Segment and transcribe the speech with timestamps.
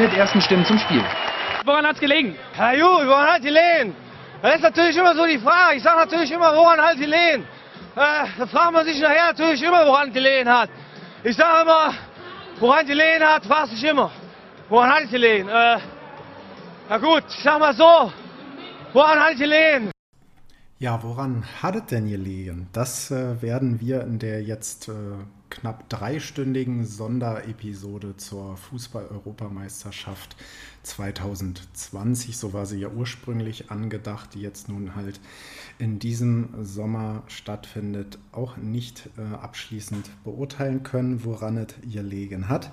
[0.00, 1.04] mit ersten Stimmen zum Spiel.
[1.66, 2.34] Woran hat's gelegen?
[2.56, 3.94] Ja gut, woran hat gelegen?
[4.40, 5.76] Das ist natürlich immer so die Frage.
[5.76, 7.44] Ich sage natürlich immer, woran hat gelegen?
[7.94, 10.70] Äh, da fragt man sich nachher natürlich immer, woran gelegen hat.
[11.22, 11.92] Ich sage immer,
[12.58, 14.10] woran gelegen hat, fragt sich immer.
[14.70, 15.48] Woran hat gelegen?
[15.48, 15.78] Äh,
[16.88, 18.10] na gut, ich sag mal so,
[18.94, 19.90] woran hat gelegen?
[20.78, 22.68] Ja, woran hat es denn gelegen?
[22.72, 24.92] Das äh, werden wir in der jetzt äh,
[25.50, 30.36] knapp dreistündigen Sonderepisode zur Fußball-Europameisterschaft
[30.82, 35.20] 2020, so war sie ja ursprünglich angedacht, die jetzt nun halt
[35.78, 42.70] in diesem Sommer stattfindet, auch nicht äh, abschließend beurteilen können, woran es gelegen hat.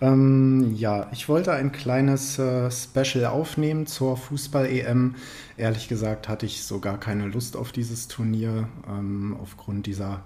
[0.00, 5.16] Ähm, ja, ich wollte ein kleines äh, Special aufnehmen zur Fußball-EM.
[5.56, 10.22] Ehrlich gesagt hatte ich so gar keine Lust auf dieses Turnier ähm, aufgrund dieser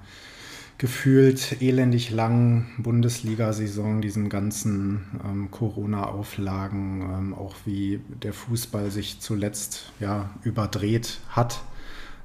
[0.78, 9.92] gefühlt elendig langen Bundesliga-Saison, diesen ganzen ähm, Corona-Auflagen, ähm, auch wie der Fußball sich zuletzt
[10.00, 11.62] ja überdreht hat.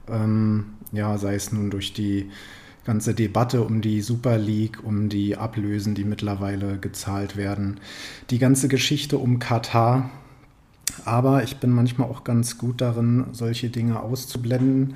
[0.09, 2.29] Ähm, ja, sei es nun durch die
[2.83, 7.79] ganze Debatte um die Super League, um die Ablösen, die mittlerweile gezahlt werden,
[8.31, 10.09] die ganze Geschichte um Katar.
[11.05, 14.95] Aber ich bin manchmal auch ganz gut darin, solche Dinge auszublenden.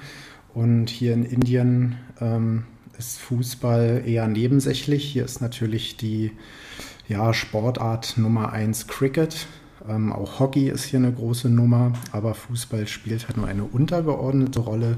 [0.53, 2.63] Und hier in Indien ähm,
[2.97, 5.03] ist Fußball eher nebensächlich.
[5.03, 6.31] Hier ist natürlich die
[7.07, 9.47] ja, Sportart Nummer 1 Cricket.
[9.87, 14.59] Ähm, auch Hockey ist hier eine große Nummer, aber Fußball spielt halt nur eine untergeordnete
[14.59, 14.97] Rolle.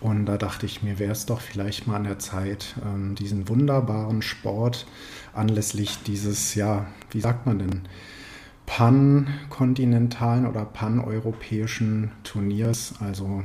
[0.00, 3.48] Und da dachte ich mir, wäre es doch vielleicht mal an der Zeit, ähm, diesen
[3.48, 4.86] wunderbaren Sport
[5.34, 7.82] anlässlich dieses, ja, wie sagt man denn,
[8.66, 13.42] pankontinentalen oder paneuropäischen Turniers, also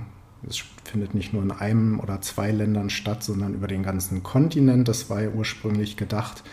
[0.47, 4.87] es findet nicht nur in einem oder zwei Ländern statt, sondern über den ganzen Kontinent.
[4.87, 6.43] Das war ja ursprünglich gedacht,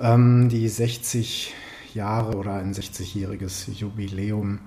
[0.00, 1.54] ähm, die 60
[1.94, 4.60] Jahre oder ein 60-jähriges Jubiläum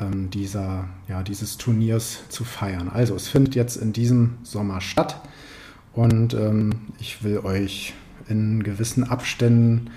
[0.00, 2.88] ähm, dieser, ja, dieses Turniers zu feiern.
[2.88, 5.20] Also es findet jetzt in diesem Sommer statt
[5.92, 7.94] und ähm, ich will euch
[8.28, 9.90] in gewissen Abständen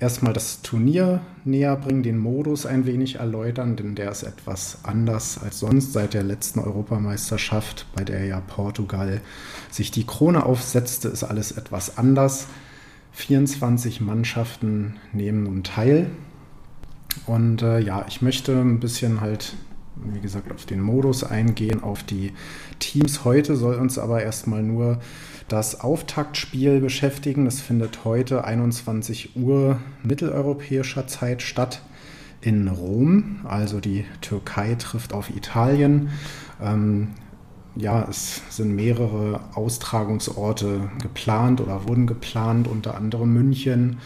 [0.00, 5.38] erstmal das Turnier näher bringen, den Modus ein wenig erläutern, denn der ist etwas anders
[5.42, 9.20] als sonst seit der letzten Europameisterschaft, bei der ja Portugal
[9.70, 12.46] sich die Krone aufsetzte, ist alles etwas anders.
[13.12, 16.10] 24 Mannschaften nehmen nun teil.
[17.26, 19.54] Und äh, ja, ich möchte ein bisschen halt,
[19.96, 22.32] wie gesagt, auf den Modus eingehen, auf die
[22.78, 23.24] Teams.
[23.24, 25.00] Heute soll uns aber erstmal nur
[25.48, 27.44] das Auftaktspiel beschäftigen.
[27.46, 31.82] Das findet heute 21 Uhr mitteleuropäischer Zeit statt
[32.40, 33.40] in Rom.
[33.44, 36.10] Also die Türkei trifft auf Italien.
[36.62, 37.08] Ähm,
[37.78, 43.98] ja, es sind mehrere Austragungsorte geplant oder wurden geplant, unter anderem München,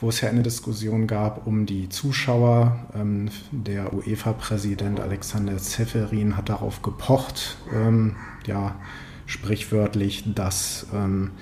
[0.00, 2.78] wo es ja eine Diskussion gab um die Zuschauer.
[2.94, 8.14] Ähm, der UEFA-Präsident Alexander Zeferin hat darauf gepocht, ähm,
[8.46, 8.76] ja,
[9.26, 11.32] sprichwörtlich, dass ähm,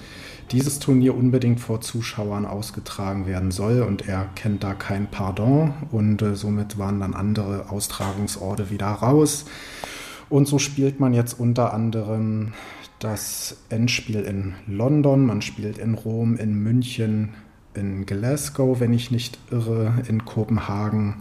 [0.50, 6.20] dieses Turnier unbedingt vor Zuschauern ausgetragen werden soll und er kennt da kein Pardon und
[6.22, 9.46] äh, somit waren dann andere Austragungsorte wieder raus.
[10.28, 12.52] Und so spielt man jetzt unter anderem
[12.98, 17.34] das Endspiel in London, man spielt in Rom, in München,
[17.74, 21.16] in Glasgow, wenn ich nicht irre, in Kopenhagen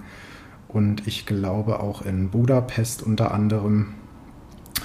[0.67, 3.93] und ich glaube auch in Budapest unter anderem.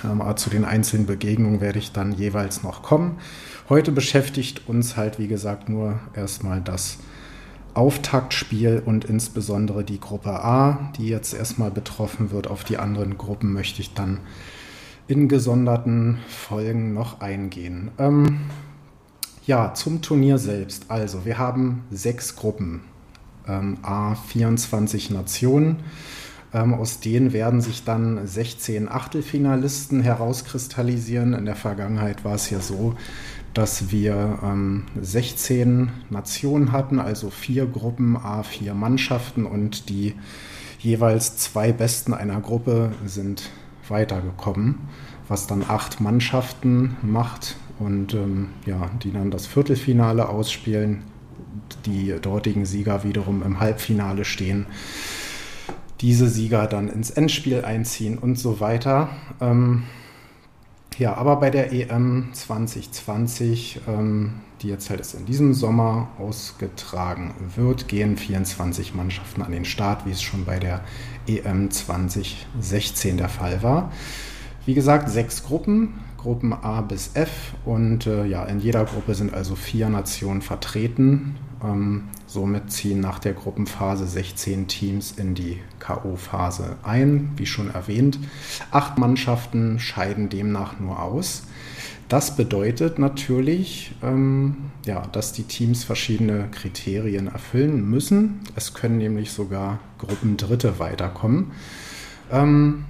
[0.05, 3.19] Ähm, zu den einzelnen Begegnungen werde ich dann jeweils noch kommen.
[3.69, 6.99] Heute beschäftigt uns halt, wie gesagt, nur erstmal das
[7.75, 12.49] Auftaktspiel und insbesondere die Gruppe A, die jetzt erstmal betroffen wird.
[12.49, 14.21] Auf die anderen Gruppen möchte ich dann
[15.07, 17.91] in gesonderten Folgen noch eingehen.
[17.99, 18.41] Ähm,
[19.47, 20.91] ja, zum Turnier selbst.
[20.91, 22.83] Also, wir haben sechs Gruppen,
[23.47, 25.77] ähm, A 24 Nationen.
[26.55, 31.35] Ähm, aus denen werden sich dann 16 Achtelfinalisten herauskristallisieren.
[31.35, 32.95] In der Vergangenheit war es ja so,
[33.53, 40.15] dass wir ähm, 16 Nationen hatten, also vier Gruppen, a vier Mannschaften und die
[40.79, 43.51] jeweils zwei Besten einer Gruppe sind
[43.89, 44.77] weitergekommen,
[45.29, 51.03] was dann acht Mannschaften macht und ähm, ja, die dann das Viertelfinale ausspielen,
[51.85, 54.67] die dortigen Sieger wiederum im Halbfinale stehen
[56.01, 59.09] diese Sieger dann ins Endspiel einziehen und so weiter.
[59.41, 59.85] Ähm,
[60.99, 67.87] ja, aber bei der EM 2020, ähm, die jetzt halt in diesem Sommer ausgetragen wird,
[67.87, 70.81] gehen 24 Mannschaften an den Start, wie es schon bei der
[71.29, 73.93] EM 2016 der Fall war.
[74.67, 76.01] Wie gesagt, sechs Gruppen.
[76.19, 81.37] Gruppen A bis F und äh, ja, in jeder Gruppe sind also vier Nationen vertreten.
[81.63, 88.19] Ähm, somit ziehen nach der Gruppenphase 16 Teams in die KO-Phase ein, wie schon erwähnt.
[88.71, 91.45] Acht Mannschaften scheiden demnach nur aus.
[92.09, 98.41] Das bedeutet natürlich, ähm, ja, dass die Teams verschiedene Kriterien erfüllen müssen.
[98.57, 101.51] Es können nämlich sogar Gruppendritte weiterkommen.
[102.31, 102.87] Ähm,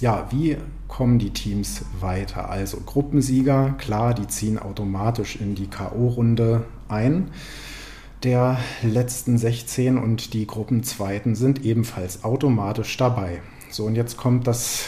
[0.00, 0.56] ja, wie
[0.88, 2.50] kommen die Teams weiter?
[2.50, 7.30] Also Gruppensieger, klar, die ziehen automatisch in die KO-Runde ein.
[8.24, 13.42] Der letzten 16 und die Gruppenzweiten sind ebenfalls automatisch dabei.
[13.70, 14.86] So, und jetzt kommt das,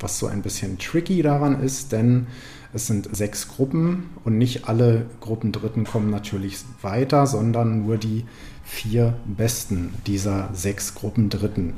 [0.00, 2.26] was so ein bisschen tricky daran ist, denn
[2.74, 8.26] es sind sechs Gruppen und nicht alle Gruppendritten kommen natürlich weiter, sondern nur die
[8.64, 11.74] vier besten dieser sechs Gruppendritten.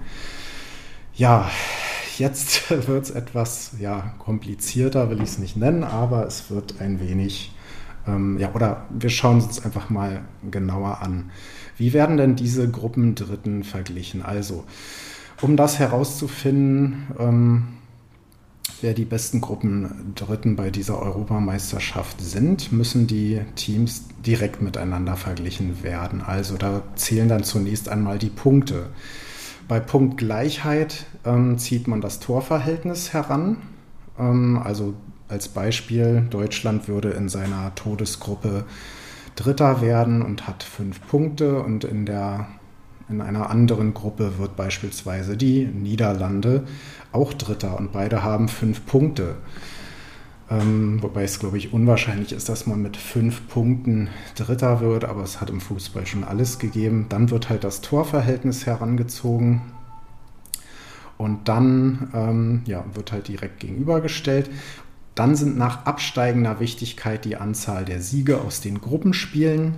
[1.15, 1.49] Ja,
[2.19, 6.99] jetzt wird es etwas ja, komplizierter, will ich es nicht nennen, aber es wird ein
[6.99, 7.53] wenig,
[8.07, 11.31] ähm, ja, oder wir schauen uns einfach mal genauer an.
[11.77, 14.23] Wie werden denn diese Gruppendritten verglichen?
[14.23, 14.65] Also,
[15.43, 17.65] um das herauszufinden, ähm,
[18.81, 26.21] wer die besten Gruppendritten bei dieser Europameisterschaft sind, müssen die Teams direkt miteinander verglichen werden.
[26.21, 28.91] Also da zählen dann zunächst einmal die Punkte.
[29.69, 33.59] Bei Punktgleichheit ähm, zieht man das Torverhältnis heran.
[34.19, 34.95] Ähm, also
[35.29, 38.65] als Beispiel, Deutschland würde in seiner Todesgruppe
[39.35, 42.49] Dritter werden und hat fünf Punkte und in der
[43.09, 46.65] in einer anderen Gruppe wird beispielsweise die Niederlande
[47.13, 49.37] auch Dritter und beide haben fünf Punkte.
[50.49, 55.23] Ähm, wobei es, glaube ich, unwahrscheinlich ist, dass man mit fünf Punkten Dritter wird, aber
[55.23, 57.07] es hat im Fußball schon alles gegeben.
[57.09, 59.63] Dann wird halt das Torverhältnis herangezogen
[61.19, 64.51] und dann ähm, ja, wird halt direkt gegenübergestellt.
[65.17, 69.75] Dann sind nach absteigender Wichtigkeit die Anzahl der Siege aus den Gruppenspielen,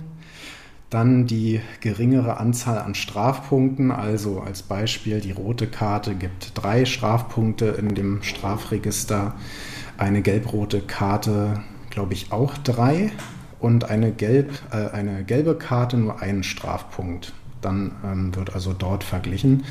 [0.89, 7.67] dann die geringere Anzahl an Strafpunkten, also als Beispiel die rote Karte gibt drei Strafpunkte
[7.67, 9.33] in dem Strafregister
[9.97, 13.11] eine gelb-rote Karte, glaube ich, auch drei
[13.59, 17.33] und eine, gelb, äh, eine gelbe Karte nur einen Strafpunkt.
[17.61, 19.63] Dann ähm, wird also dort verglichen.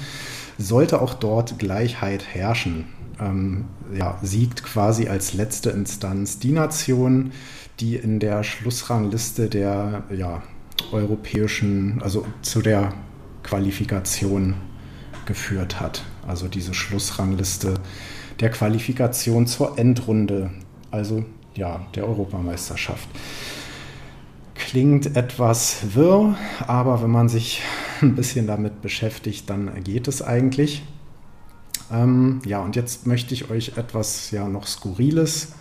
[0.57, 2.87] Sollte auch dort Gleichheit herrschen,
[3.21, 7.33] ähm, ja, siegt quasi als letzte Instanz die Nation,
[7.81, 10.43] die in der Schlussrangliste der ja,
[10.93, 12.93] europäischen, also zu der
[13.43, 14.55] Qualifikation
[15.27, 16.05] geführt hat.
[16.27, 17.75] Also diese Schlussrangliste
[18.41, 20.51] der Qualifikation zur Endrunde,
[20.91, 21.25] also
[21.55, 23.09] ja, der Europameisterschaft.
[24.55, 26.37] Klingt etwas wirr,
[26.67, 27.63] aber wenn man sich
[28.01, 30.83] ein bisschen damit beschäftigt, dann geht es eigentlich.
[31.93, 35.53] Ähm, ja, und jetzt möchte ich euch etwas ja noch Skurriles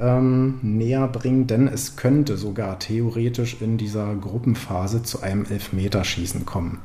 [0.00, 6.80] ähm, näher bringen, denn es könnte sogar theoretisch in dieser Gruppenphase zu einem Elfmeterschießen kommen.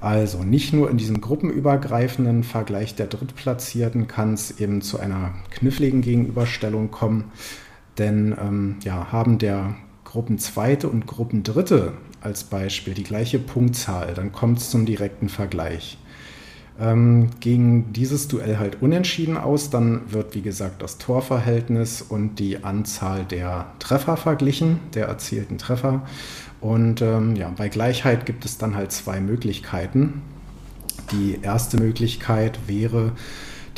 [0.00, 6.02] Also nicht nur in diesem gruppenübergreifenden Vergleich der Drittplatzierten kann es eben zu einer kniffligen
[6.02, 7.32] Gegenüberstellung kommen,
[7.98, 9.74] denn ähm, ja, haben der
[10.04, 15.98] Gruppenzweite und Gruppendritte als Beispiel die gleiche Punktzahl, dann kommt es zum direkten Vergleich.
[16.80, 22.62] Ähm, ging dieses Duell halt unentschieden aus, dann wird wie gesagt das Torverhältnis und die
[22.62, 26.02] Anzahl der Treffer verglichen, der erzielten Treffer.
[26.60, 30.22] Und ähm, ja, bei Gleichheit gibt es dann halt zwei Möglichkeiten.
[31.12, 33.12] Die erste Möglichkeit wäre,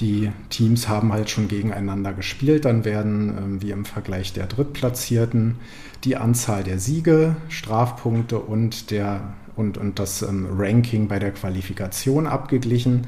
[0.01, 5.57] die Teams haben halt schon gegeneinander gespielt, dann werden, ähm, wie im Vergleich der Drittplatzierten,
[6.05, 12.27] die Anzahl der Siege, Strafpunkte und, der, und, und das ähm, Ranking bei der Qualifikation
[12.27, 13.07] abgeglichen.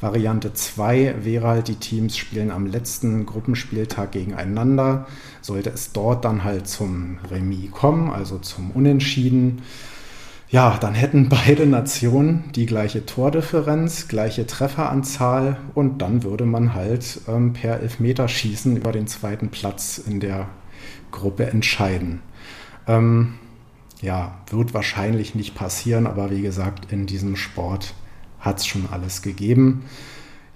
[0.00, 5.06] Variante 2 wäre halt, die Teams spielen am letzten Gruppenspieltag gegeneinander.
[5.40, 9.62] Sollte es dort dann halt zum Remis kommen, also zum Unentschieden,
[10.50, 17.22] ja, dann hätten beide Nationen die gleiche Tordifferenz, gleiche Trefferanzahl und dann würde man halt
[17.26, 20.48] ähm, per Elfmeterschießen über den zweiten Platz in der
[21.10, 22.20] Gruppe entscheiden.
[22.86, 23.34] Ähm,
[24.04, 27.94] ja, wird wahrscheinlich nicht passieren, aber wie gesagt, in diesem Sport
[28.38, 29.84] hat es schon alles gegeben.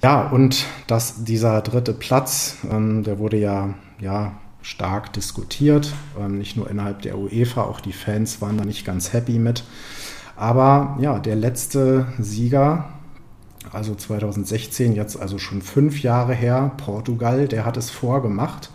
[0.03, 6.57] Ja, und dass dieser dritte Platz, ähm, der wurde ja, ja stark diskutiert, ähm, nicht
[6.57, 9.65] nur innerhalb der UEFA, auch die Fans waren da nicht ganz happy mit.
[10.37, 12.91] Aber ja, der letzte Sieger,
[13.73, 18.71] also 2016, jetzt also schon fünf Jahre her, Portugal, der hat es vorgemacht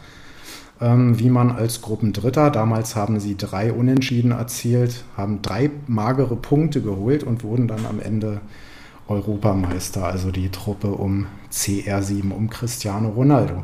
[0.79, 7.23] wie man als Gruppendritter, damals haben sie drei Unentschieden erzielt, haben drei magere Punkte geholt
[7.23, 8.41] und wurden dann am Ende
[9.07, 13.63] Europameister, also die Truppe um CR7, um Cristiano Ronaldo.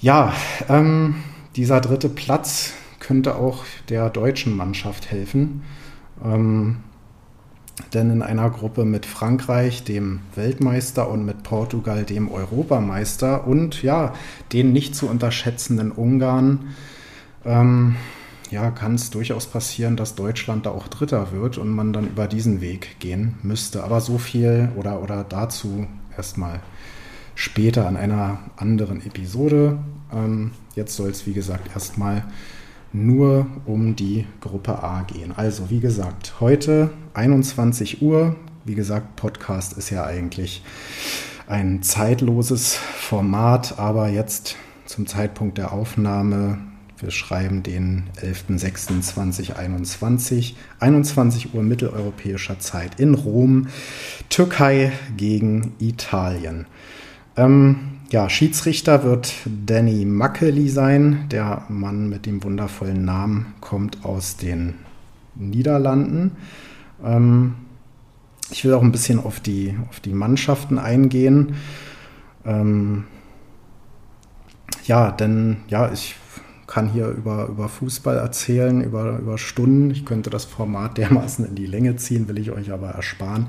[0.00, 0.32] Ja,
[0.68, 1.16] ähm,
[1.54, 5.62] dieser dritte Platz könnte auch der deutschen Mannschaft helfen.
[6.24, 6.78] Ähm,
[7.94, 14.14] denn in einer Gruppe mit Frankreich, dem Weltmeister, und mit Portugal, dem Europameister, und ja,
[14.52, 16.74] den nicht zu unterschätzenden Ungarn,
[17.44, 17.96] ähm,
[18.50, 22.28] ja, kann es durchaus passieren, dass Deutschland da auch Dritter wird und man dann über
[22.28, 23.82] diesen Weg gehen müsste.
[23.82, 25.86] Aber so viel oder, oder dazu
[26.16, 26.60] erstmal
[27.34, 29.78] später an einer anderen Episode.
[30.12, 32.24] Ähm, jetzt soll es, wie gesagt, erstmal
[32.92, 35.32] nur um die Gruppe A gehen.
[35.36, 38.36] Also, wie gesagt, heute 21 Uhr.
[38.64, 40.62] Wie gesagt, Podcast ist ja eigentlich
[41.46, 44.56] ein zeitloses Format, aber jetzt
[44.86, 46.58] zum Zeitpunkt der Aufnahme,
[46.98, 53.68] wir schreiben den 11.06.2021, 21 Uhr mitteleuropäischer Zeit in Rom,
[54.28, 56.66] Türkei gegen Italien.
[57.36, 61.28] Ähm, ja, Schiedsrichter wird Danny Mackely sein.
[61.30, 64.74] Der Mann mit dem wundervollen Namen kommt aus den
[65.34, 66.32] Niederlanden.
[67.02, 67.54] Ähm,
[68.50, 71.54] ich will auch ein bisschen auf die, auf die Mannschaften eingehen.
[72.44, 73.04] Ähm,
[74.84, 76.16] ja, denn ja, ich
[76.72, 79.90] kann hier über, über Fußball erzählen, über, über Stunden.
[79.90, 83.48] Ich könnte das Format dermaßen in die Länge ziehen, will ich euch aber ersparen.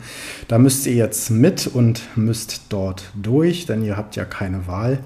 [0.50, 5.00] Da müsst ihr jetzt mit und müsst dort durch, denn ihr habt ja keine Wahl.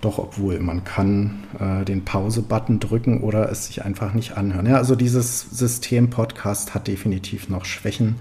[0.00, 4.64] Doch, obwohl man kann äh, den Pause-Button drücken oder es sich einfach nicht anhören.
[4.66, 8.16] Ja, also dieses System-Podcast hat definitiv noch Schwächen.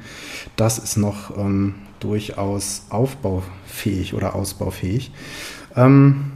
[0.58, 5.12] Das ist noch ähm, durchaus aufbaufähig oder ausbaufähig.
[5.78, 6.32] Ähm,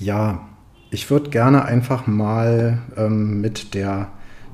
[0.00, 0.49] ja,
[0.90, 4.08] ich würde gerne einfach mal ähm, mit der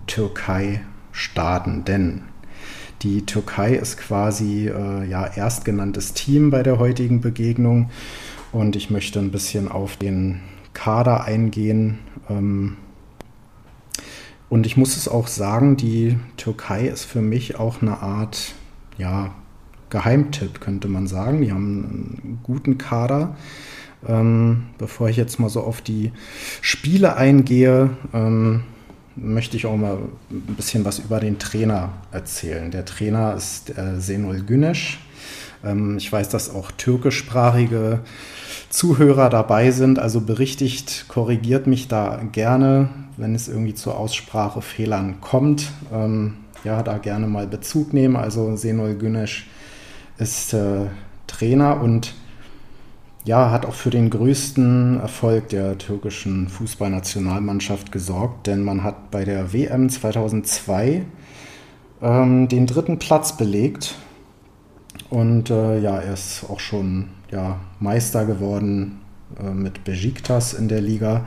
[0.06, 2.22] Türkei starten, denn
[3.02, 7.90] die Türkei ist quasi äh, ja erstgenanntes Team bei der heutigen Begegnung
[8.52, 10.40] und ich möchte ein bisschen auf den
[10.72, 11.98] Kader eingehen.
[12.28, 12.76] Ähm,
[14.48, 18.54] und ich muss es auch sagen, die Türkei ist für mich auch eine Art
[18.96, 19.34] ja,
[19.90, 21.42] Geheimtipp, könnte man sagen.
[21.42, 23.36] Die haben einen guten Kader.
[24.08, 26.12] Ähm, bevor ich jetzt mal so auf die
[26.60, 28.62] Spiele eingehe, ähm,
[29.16, 29.98] möchte ich auch mal
[30.30, 32.70] ein bisschen was über den Trainer erzählen.
[32.70, 34.98] Der Trainer ist äh, Senol Güneş.
[35.64, 38.00] Ähm, ich weiß, dass auch türkischsprachige
[38.68, 45.70] Zuhörer dabei sind, also berichtigt, korrigiert mich da gerne, wenn es irgendwie zu Aussprachefehlern kommt.
[45.92, 46.34] Ähm,
[46.64, 48.16] ja, da gerne mal Bezug nehmen.
[48.16, 49.46] Also Senol Güneş
[50.18, 50.86] ist äh,
[51.26, 52.14] Trainer und
[53.26, 59.24] ja, hat auch für den größten Erfolg der türkischen Fußballnationalmannschaft gesorgt, denn man hat bei
[59.24, 61.04] der WM 2002
[62.00, 63.96] ähm, den dritten Platz belegt
[65.10, 69.00] und äh, ja, er ist auch schon ja, Meister geworden
[69.40, 71.26] äh, mit Besiktas in der Liga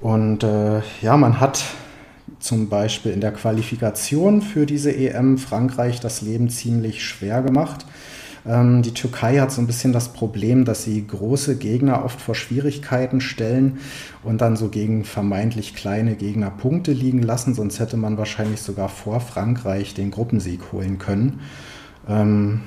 [0.00, 1.64] und äh, ja, man hat
[2.40, 7.86] zum Beispiel in der Qualifikation für diese EM Frankreich das Leben ziemlich schwer gemacht.
[8.46, 12.34] Ähm, die Türkei hat so ein bisschen das Problem, dass sie große Gegner oft vor
[12.34, 13.78] Schwierigkeiten stellen
[14.22, 17.54] und dann so gegen vermeintlich kleine Gegner Punkte liegen lassen.
[17.54, 21.40] Sonst hätte man wahrscheinlich sogar vor Frankreich den Gruppensieg holen können.
[22.08, 22.60] Ähm,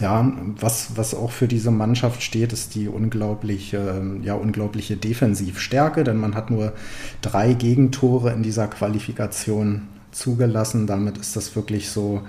[0.00, 6.18] ja, was, was auch für diese Mannschaft steht, ist die unglaubliche, ja, unglaubliche Defensivstärke, denn
[6.18, 6.72] man hat nur
[7.20, 10.86] drei Gegentore in dieser Qualifikation zugelassen.
[10.86, 12.22] Damit ist das wirklich so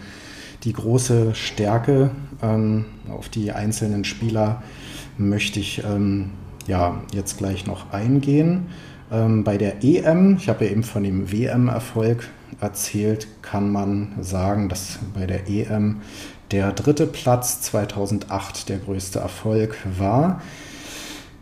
[0.64, 2.12] die große Stärke.
[2.42, 4.64] Ähm, auf die einzelnen Spieler
[5.18, 6.32] möchte ich ähm,
[6.68, 8.68] ja, jetzt gleich noch eingehen.
[9.12, 12.30] Ähm, bei der EM, ich habe ja eben von dem WM-Erfolg
[12.62, 16.02] erzählt, kann man sagen, dass bei der EM
[16.52, 20.42] der dritte Platz 2008 der größte Erfolg war.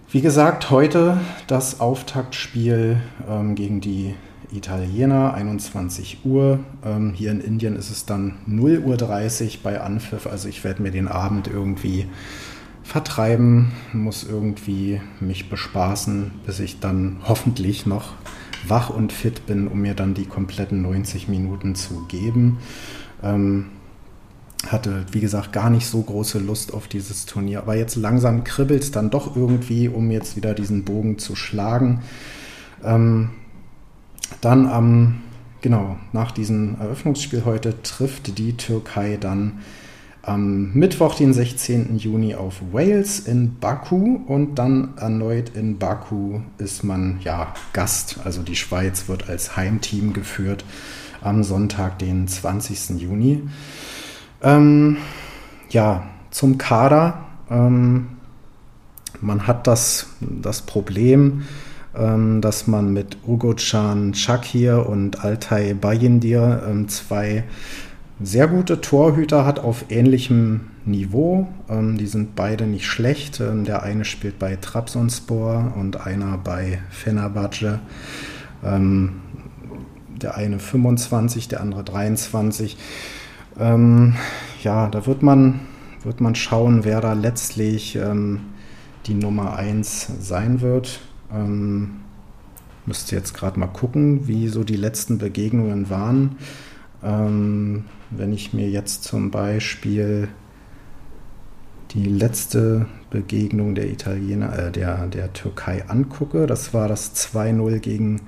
[0.10, 2.98] Wie gesagt, heute das Auftaktspiel
[3.30, 4.16] ähm, gegen die
[4.51, 6.60] Italiener, 21 Uhr.
[6.86, 10.27] Ähm, hier in Indien ist es dann 0 Uhr 30 bei Anpfiff.
[10.27, 12.06] Also ich werde mir den Abend irgendwie
[12.84, 18.13] vertreiben, muss irgendwie mich bespaßen, bis ich dann hoffentlich noch
[18.66, 22.60] wach und fit bin, um mir dann die kompletten 90 Minuten zu geben.
[23.22, 23.68] Ähm,
[24.66, 27.60] hatte, wie gesagt, gar nicht so große Lust auf dieses Turnier.
[27.60, 32.01] Aber jetzt langsam kribbelt es dann doch irgendwie, um jetzt wieder diesen Bogen zu schlagen.
[32.84, 33.30] Ähm,
[34.42, 35.22] dann am,
[35.62, 39.60] genau, nach diesem Eröffnungsspiel heute trifft die Türkei dann
[40.22, 41.98] am Mittwoch, den 16.
[41.98, 48.20] Juni auf Wales in Baku und dann erneut in Baku ist man ja Gast.
[48.26, 50.66] Also die Schweiz wird als Heimteam geführt
[51.22, 53.00] am Sonntag, den 20.
[53.02, 53.44] Juni.
[54.42, 54.98] Ähm,
[55.70, 57.26] ja, zum Kader.
[57.50, 58.08] Ähm,
[59.22, 61.44] Man hat das, das Problem, ähm,
[62.42, 67.44] dass man mit Ugocan Shakir und Altay Bayindir ähm, zwei
[68.20, 71.48] sehr gute Torhüter hat auf ähnlichem Niveau.
[71.70, 73.39] Ähm, die sind beide nicht schlecht.
[73.39, 77.80] Ähm, der eine spielt bei Trabzonspor und einer bei Fenerbahce.
[78.63, 79.22] Ähm,
[80.22, 82.75] der eine 25, der andere 23.
[83.60, 84.16] Ähm,
[84.63, 85.60] ja, da wird man,
[86.04, 88.42] wird man schauen, wer da letztlich ähm,
[89.06, 91.01] die Nummer 1 sein wird.
[91.32, 92.02] Ähm,
[92.86, 96.38] müsste jetzt gerade mal gucken, wie so die letzten Begegnungen waren.
[97.04, 100.30] Ähm, wenn ich mir jetzt zum Beispiel
[101.92, 108.22] die letzte Begegnung der Italiener, äh, der, der Türkei angucke, das war das 2-0 gegen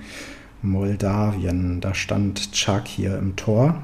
[0.61, 1.81] Moldawien.
[1.81, 3.81] Da stand Chak hier im Tor.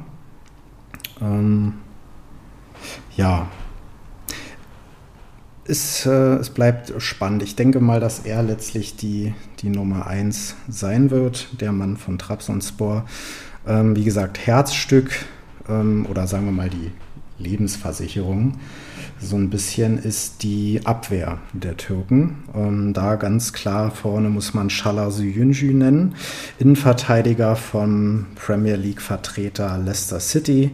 [1.21, 1.73] Ähm,
[3.15, 3.47] ja,
[5.67, 7.43] es, äh, es bleibt spannend.
[7.43, 12.17] Ich denke mal, dass er letztlich die, die Nummer 1 sein wird, der Mann von
[12.17, 13.05] Trabzonspor.
[13.67, 15.11] Ähm, wie gesagt, Herzstück
[15.67, 16.91] ähm, oder sagen wir mal die
[17.37, 18.59] Lebensversicherung
[19.21, 22.43] so ein bisschen ist die Abwehr der Türken.
[22.53, 26.15] Ähm, da ganz klar vorne muss man Shala Suyunju nennen,
[26.59, 30.71] Innenverteidiger vom Premier League-Vertreter Leicester City.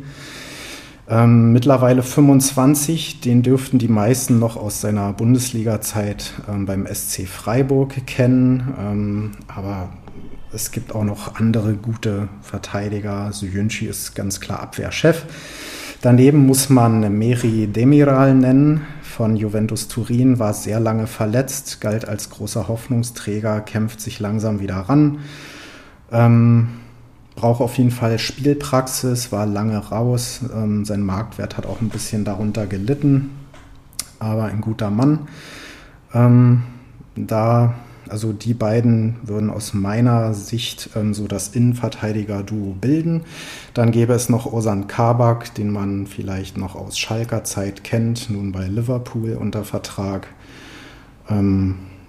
[1.11, 8.07] Ähm, mittlerweile 25, den dürften die meisten noch aus seiner Bundesliga-Zeit ähm, beim SC Freiburg
[8.07, 8.73] kennen.
[8.79, 9.89] Ähm, aber
[10.53, 13.33] es gibt auch noch andere gute Verteidiger.
[13.33, 15.25] Suyunchi ist ganz klar Abwehrchef.
[16.01, 22.29] Daneben muss man Meri Demiral nennen von Juventus Turin, war sehr lange verletzt, galt als
[22.29, 25.19] großer Hoffnungsträger, kämpft sich langsam wieder ran.
[26.09, 26.69] Ähm,
[27.35, 30.41] braucht auf jeden Fall Spielpraxis, war lange raus.
[30.53, 33.31] Ähm, sein Marktwert hat auch ein bisschen darunter gelitten,
[34.19, 35.27] aber ein guter Mann.
[36.13, 36.63] Ähm,
[37.15, 37.75] da
[38.11, 43.21] also die beiden würden aus meiner Sicht ähm, so das Innenverteidiger-Duo bilden.
[43.73, 48.51] Dann gäbe es noch Osan Kabak, den man vielleicht noch aus Schalker Zeit kennt, nun
[48.51, 50.27] bei Liverpool unter Vertrag.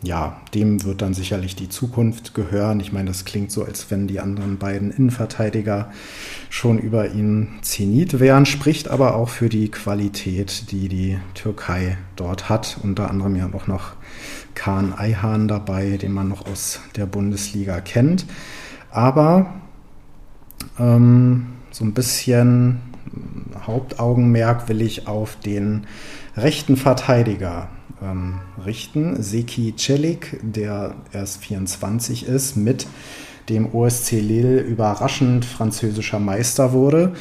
[0.04, 2.80] Ja, dem wird dann sicherlich die Zukunft gehören.
[2.80, 5.92] Ich meine, das klingt so, als wenn die anderen beiden Innenverteidiger
[6.50, 12.48] schon über ihn Zenit wären, spricht aber auch für die Qualität, die die Türkei dort
[12.48, 12.78] hat.
[12.82, 13.92] Unter anderem ja auch noch
[14.56, 18.26] Kahn Eihan dabei, den man noch aus der Bundesliga kennt.
[18.90, 19.54] Aber
[20.80, 22.80] ähm, so ein bisschen
[23.66, 25.86] Hauptaugenmerk will ich auf den
[26.36, 27.68] rechten Verteidiger
[28.02, 29.22] ähm, richten.
[29.22, 32.86] Seki Celik, der erst 24 ist, mit
[33.48, 37.12] dem OSC Lille überraschend französischer Meister wurde.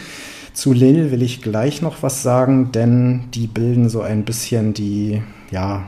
[0.53, 5.21] Zu Lille will ich gleich noch was sagen, denn die bilden so ein bisschen die,
[5.49, 5.85] ja,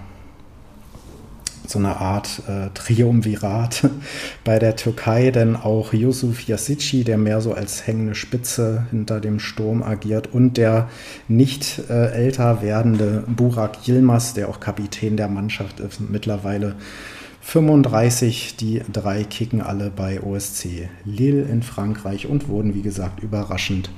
[1.67, 3.89] so eine Art äh, Triumvirat
[4.43, 9.39] bei der Türkei, denn auch Yusuf Yasici, der mehr so als hängende Spitze hinter dem
[9.39, 10.89] Sturm agiert, und der
[11.27, 16.75] nicht äh, älter werdende Burak Yilmaz, der auch Kapitän der Mannschaft ist, mittlerweile
[17.41, 18.55] 35.
[18.55, 23.89] Die drei kicken alle bei OSC Lille in Frankreich und wurden, wie gesagt, überraschend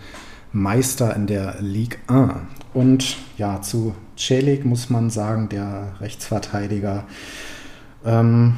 [0.51, 2.33] Meister in der Ligue 1.
[2.73, 7.05] Und ja, zu Celik muss man sagen, der Rechtsverteidiger,
[8.05, 8.55] ähm,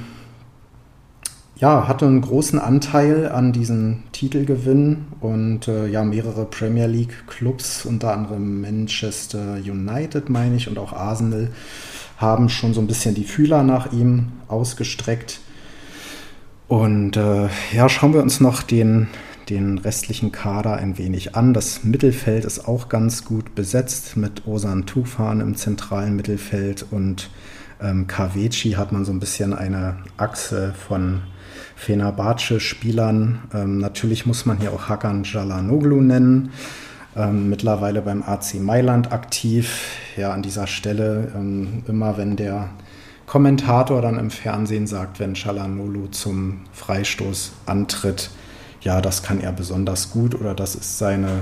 [1.59, 7.85] ja, hatte einen großen Anteil an diesen Titelgewinn und äh, ja, mehrere Premier League Clubs,
[7.85, 11.49] unter anderem Manchester United, meine ich, und auch Arsenal,
[12.17, 15.39] haben schon so ein bisschen die Fühler nach ihm ausgestreckt.
[16.67, 19.07] Und äh, ja, schauen wir uns noch den,
[19.49, 21.53] den restlichen Kader ein wenig an.
[21.53, 27.29] Das Mittelfeld ist auch ganz gut besetzt mit Osan Tufan im zentralen Mittelfeld und
[27.81, 31.21] ähm, Kaveci hat man so ein bisschen eine Achse von
[31.75, 33.39] Fenerbahce-Spielern.
[33.53, 36.51] Ähm, natürlich muss man hier auch Hakan Jalanoglu nennen.
[37.15, 39.97] Ähm, mittlerweile beim AC Mailand aktiv.
[40.17, 42.69] Ja, an dieser Stelle ähm, immer, wenn der
[43.25, 48.31] Kommentator dann im Fernsehen sagt, wenn Chalanolu zum Freistoß antritt,
[48.81, 51.41] ja, das kann er besonders gut oder das ist seine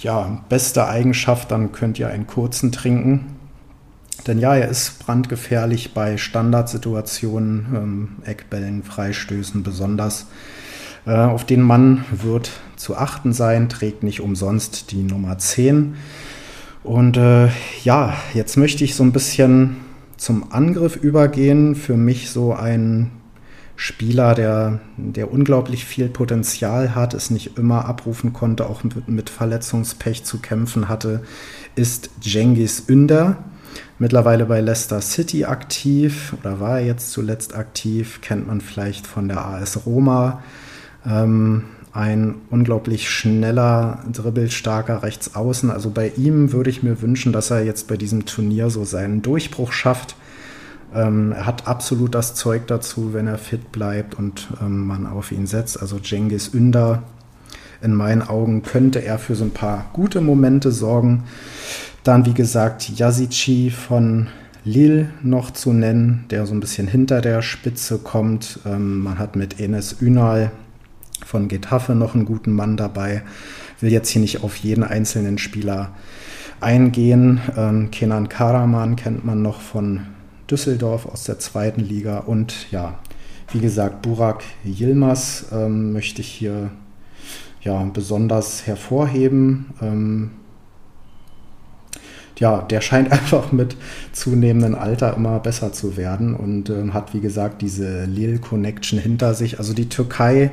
[0.00, 3.36] ja, beste Eigenschaft, dann könnt ihr einen kurzen trinken.
[4.26, 10.26] Denn ja, er ist brandgefährlich bei Standardsituationen, ähm, Eckbällen, Freistößen besonders.
[11.06, 15.96] Äh, auf den Mann wird zu achten sein, trägt nicht umsonst die Nummer 10.
[16.84, 17.48] Und äh,
[17.82, 19.76] ja, jetzt möchte ich so ein bisschen
[20.16, 21.74] zum Angriff übergehen.
[21.74, 23.10] Für mich so ein
[23.74, 29.30] Spieler, der, der unglaublich viel Potenzial hat, es nicht immer abrufen konnte, auch mit, mit
[29.30, 31.22] Verletzungspech zu kämpfen hatte,
[31.74, 33.38] ist Jengis Ünder
[34.02, 39.28] mittlerweile bei Leicester City aktiv oder war er jetzt zuletzt aktiv, kennt man vielleicht von
[39.28, 40.42] der AS Roma.
[41.06, 45.70] Ähm, ein unglaublich schneller, dribbelstarker Rechtsaußen.
[45.70, 49.22] Also bei ihm würde ich mir wünschen, dass er jetzt bei diesem Turnier so seinen
[49.22, 50.16] Durchbruch schafft.
[50.92, 55.30] Ähm, er hat absolut das Zeug dazu, wenn er fit bleibt und ähm, man auf
[55.30, 55.80] ihn setzt.
[55.80, 57.04] Also Cengiz Ünder,
[57.80, 61.22] in meinen Augen könnte er für so ein paar gute Momente sorgen.
[62.04, 64.28] Dann, wie gesagt, Yazici von
[64.64, 68.60] Lille noch zu nennen, der so ein bisschen hinter der Spitze kommt.
[68.66, 70.50] Ähm, man hat mit Enes Ünal
[71.24, 73.22] von Getafe noch einen guten Mann dabei.
[73.80, 75.92] Will jetzt hier nicht auf jeden einzelnen Spieler
[76.60, 77.40] eingehen.
[77.56, 80.06] Ähm, Kenan Karaman kennt man noch von
[80.50, 82.18] Düsseldorf aus der zweiten Liga.
[82.18, 82.98] Und ja,
[83.52, 86.70] wie gesagt, Burak Yilmaz ähm, möchte ich hier
[87.62, 89.66] ja, besonders hervorheben.
[92.42, 93.76] Ja, der scheint einfach mit
[94.12, 99.34] zunehmendem Alter immer besser zu werden und äh, hat, wie gesagt, diese Lille Connection hinter
[99.34, 99.60] sich.
[99.60, 100.50] Also die Türkei,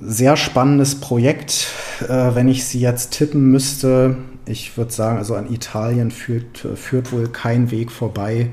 [0.00, 1.66] sehr spannendes Projekt.
[2.08, 7.12] Äh, wenn ich sie jetzt tippen müsste, ich würde sagen, also an Italien führt, führt
[7.12, 8.48] wohl kein Weg vorbei.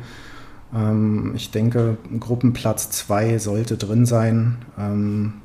[0.75, 4.57] Ähm, ich denke, Gruppenplatz 2 sollte drin sein.
[4.77, 5.35] Ähm,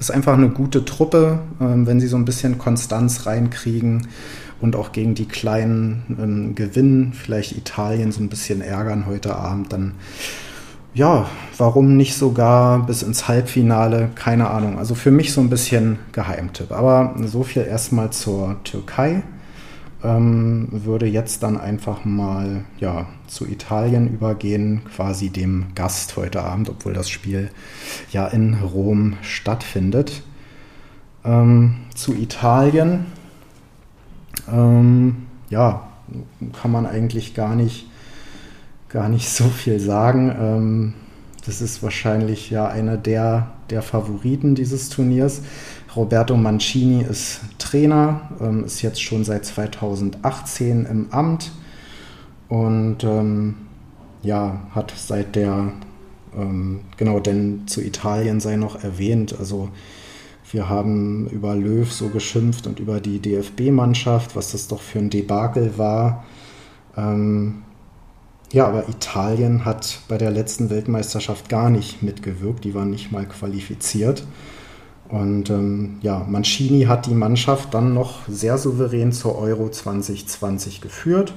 [0.00, 4.08] ist einfach eine gute Truppe, ähm, wenn sie so ein bisschen Konstanz reinkriegen
[4.62, 9.72] und auch gegen die Kleinen ähm, gewinnen, vielleicht Italien so ein bisschen ärgern heute Abend,
[9.72, 9.94] dann
[10.94, 14.10] ja, warum nicht sogar bis ins Halbfinale?
[14.14, 14.78] Keine Ahnung.
[14.78, 16.70] Also für mich so ein bisschen Geheimtipp.
[16.70, 19.22] Aber so viel erstmal zur Türkei.
[20.04, 26.68] Ähm, würde jetzt dann einfach mal ja, zu Italien übergehen, quasi dem Gast heute Abend,
[26.68, 27.50] obwohl das Spiel
[28.10, 30.22] ja in Rom stattfindet.
[31.24, 33.06] Ähm, zu Italien,
[34.50, 35.88] ähm, ja,
[36.60, 37.86] kann man eigentlich gar nicht,
[38.88, 40.34] gar nicht so viel sagen.
[40.38, 40.94] Ähm,
[41.44, 45.42] das ist wahrscheinlich ja einer der, der Favoriten dieses Turniers.
[45.94, 51.52] Roberto Mancini ist Trainer, ähm, ist jetzt schon seit 2018 im Amt
[52.48, 53.56] und ähm,
[54.22, 55.72] ja, hat seit der,
[56.36, 59.68] ähm, genau, denn zu Italien sei noch erwähnt, also
[60.52, 65.10] wir haben über Löw so geschimpft und über die DFB-Mannschaft, was das doch für ein
[65.10, 66.24] Debakel war.
[66.96, 67.62] Ähm,
[68.52, 73.26] ja, aber Italien hat bei der letzten Weltmeisterschaft gar nicht mitgewirkt, die waren nicht mal
[73.26, 74.26] qualifiziert.
[75.08, 81.34] Und ähm, ja, Mancini hat die Mannschaft dann noch sehr souverän zur Euro 2020 geführt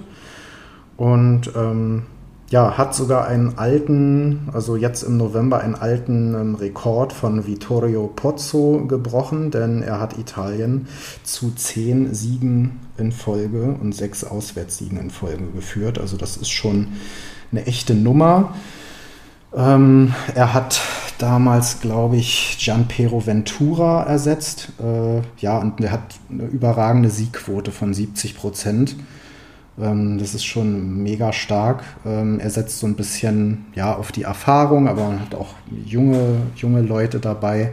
[0.97, 2.03] und ähm,
[2.49, 8.07] ja, hat sogar einen alten, also jetzt im November einen alten ähm, Rekord von Vittorio
[8.07, 10.87] Pozzo gebrochen, denn er hat Italien
[11.23, 15.97] zu zehn Siegen in Folge und sechs Auswärtssiegen in Folge geführt.
[15.97, 16.89] Also das ist schon
[17.51, 18.53] eine echte Nummer.
[19.55, 20.81] Ähm, er hat
[21.17, 24.69] damals, glaube ich, Gianpero Ventura ersetzt.
[24.79, 28.95] Äh, ja, und er hat eine überragende Siegquote von 70 Prozent.
[29.79, 31.83] Ähm, das ist schon mega stark.
[32.05, 35.53] Ähm, er setzt so ein bisschen ja, auf die Erfahrung, aber man hat auch
[35.85, 37.71] junge, junge Leute dabei.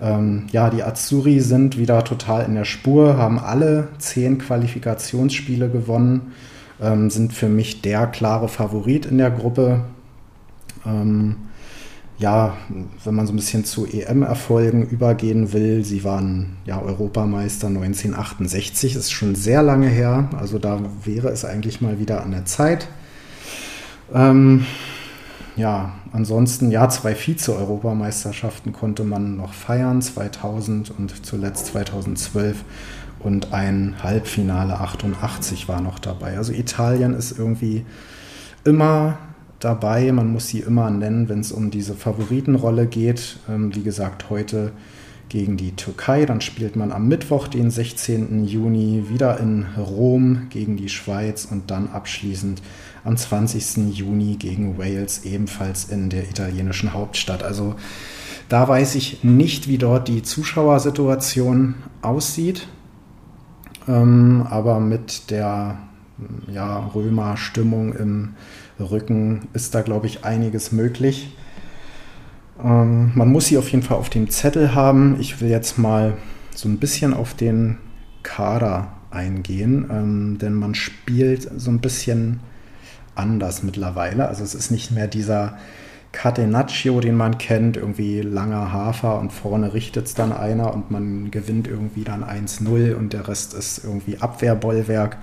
[0.00, 6.32] Ähm, ja, die Azzurri sind wieder total in der Spur, haben alle zehn Qualifikationsspiele gewonnen,
[6.80, 9.82] ähm, sind für mich der klare Favorit in der Gruppe.
[10.86, 11.36] Ähm,
[12.20, 12.54] ja,
[13.02, 19.10] wenn man so ein bisschen zu EM-Erfolgen übergehen will, sie waren ja Europameister 1968, ist
[19.10, 22.88] schon sehr lange her, also da wäre es eigentlich mal wieder an der Zeit.
[24.12, 24.66] Ähm,
[25.56, 32.64] ja, ansonsten, ja, zwei Vize-Europameisterschaften konnte man noch feiern, 2000 und zuletzt 2012
[33.18, 36.36] und ein Halbfinale 88 war noch dabei.
[36.36, 37.86] Also Italien ist irgendwie
[38.64, 39.18] immer
[39.60, 40.10] dabei.
[40.12, 43.38] Man muss sie immer nennen, wenn es um diese Favoritenrolle geht.
[43.48, 44.72] Ähm, wie gesagt, heute
[45.30, 46.26] gegen die Türkei.
[46.26, 48.44] Dann spielt man am Mittwoch, den 16.
[48.44, 52.60] Juni, wieder in Rom gegen die Schweiz und dann abschließend
[53.04, 53.96] am 20.
[53.96, 57.42] Juni gegen Wales, ebenfalls in der italienischen Hauptstadt.
[57.42, 57.76] Also
[58.50, 62.66] da weiß ich nicht, wie dort die Zuschauersituation aussieht.
[63.88, 65.78] Ähm, aber mit der
[66.52, 68.34] ja, Römer-Stimmung im
[68.80, 71.36] Rücken ist da, glaube ich, einiges möglich.
[72.62, 75.16] Ähm, man muss sie auf jeden Fall auf dem Zettel haben.
[75.20, 76.14] Ich will jetzt mal
[76.54, 77.78] so ein bisschen auf den
[78.22, 82.40] Kader eingehen, ähm, denn man spielt so ein bisschen
[83.14, 84.28] anders mittlerweile.
[84.28, 85.58] Also es ist nicht mehr dieser
[86.12, 91.30] Catenaccio, den man kennt, irgendwie langer Hafer und vorne richtet es dann einer und man
[91.30, 95.18] gewinnt irgendwie dann 1-0 und der Rest ist irgendwie Abwehrbollwerk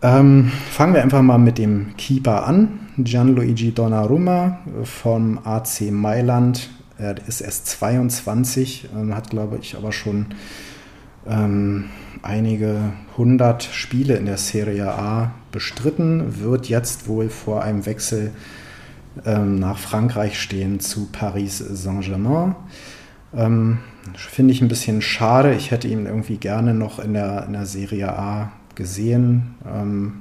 [0.00, 2.80] Ähm, fangen wir einfach mal mit dem Keeper an.
[2.98, 6.70] Gianluigi Donnarumma vom AC Mailand.
[6.98, 10.26] Er ist erst 22, ähm, hat, glaube ich, aber schon
[11.26, 11.86] ähm,
[12.22, 18.32] einige hundert Spiele in der Serie A bestritten, wird jetzt wohl vor einem Wechsel
[19.26, 22.54] ähm, nach Frankreich stehen zu Paris Saint-Germain.
[23.34, 23.78] Ähm,
[24.16, 25.54] Finde ich ein bisschen schade.
[25.54, 29.56] Ich hätte ihn irgendwie gerne noch in der, in der Serie A gesehen.
[29.66, 30.12] Ähm,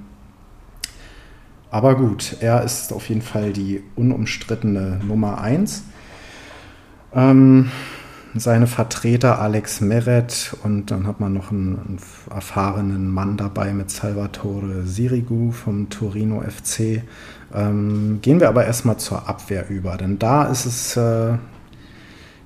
[1.70, 5.84] aber gut, er ist auf jeden Fall die unumstrittene Nummer 1.
[7.14, 7.72] Ähm,
[8.36, 12.00] seine Vertreter Alex Meret und dann hat man noch einen, einen,
[12.34, 17.04] erfahrenen Mann dabei mit Salvatore Sirigu vom Torino FC.
[17.54, 21.38] Ähm, gehen wir aber erstmal zur Abwehr über, denn da ist es, äh,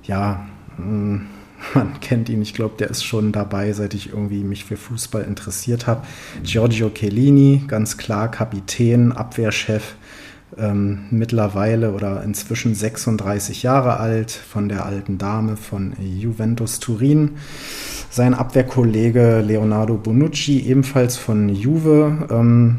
[0.04, 0.46] ja,
[0.78, 1.26] mh, hm,
[1.74, 5.22] man kennt ihn, ich glaube, der ist schon dabei, seit ich irgendwie mich für Fußball
[5.22, 6.06] interessiert habe.
[6.42, 9.94] Giorgio Chiellini, ganz klar Kapitän, Abwehrchef
[10.58, 17.32] ähm, mittlerweile oder inzwischen 36 Jahre alt, von der alten Dame von Juventus Turin.
[18.10, 22.28] Sein Abwehrkollege Leonardo Bonucci, ebenfalls von Juve.
[22.30, 22.78] Ähm,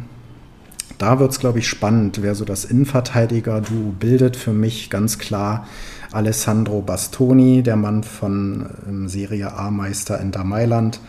[1.00, 4.38] da wird es, glaube ich, spannend, wer so das Innenverteidiger-Duo bildet.
[4.38, 5.68] Für mich ganz klar
[6.14, 11.00] Alessandro Bastoni, der Mann von ähm, Serie A-Meister Inter Mailand,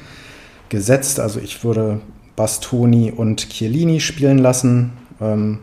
[0.68, 1.20] gesetzt.
[1.20, 2.00] Also ich würde
[2.36, 4.92] Bastoni und Chiellini spielen lassen.
[5.20, 5.58] Ähm,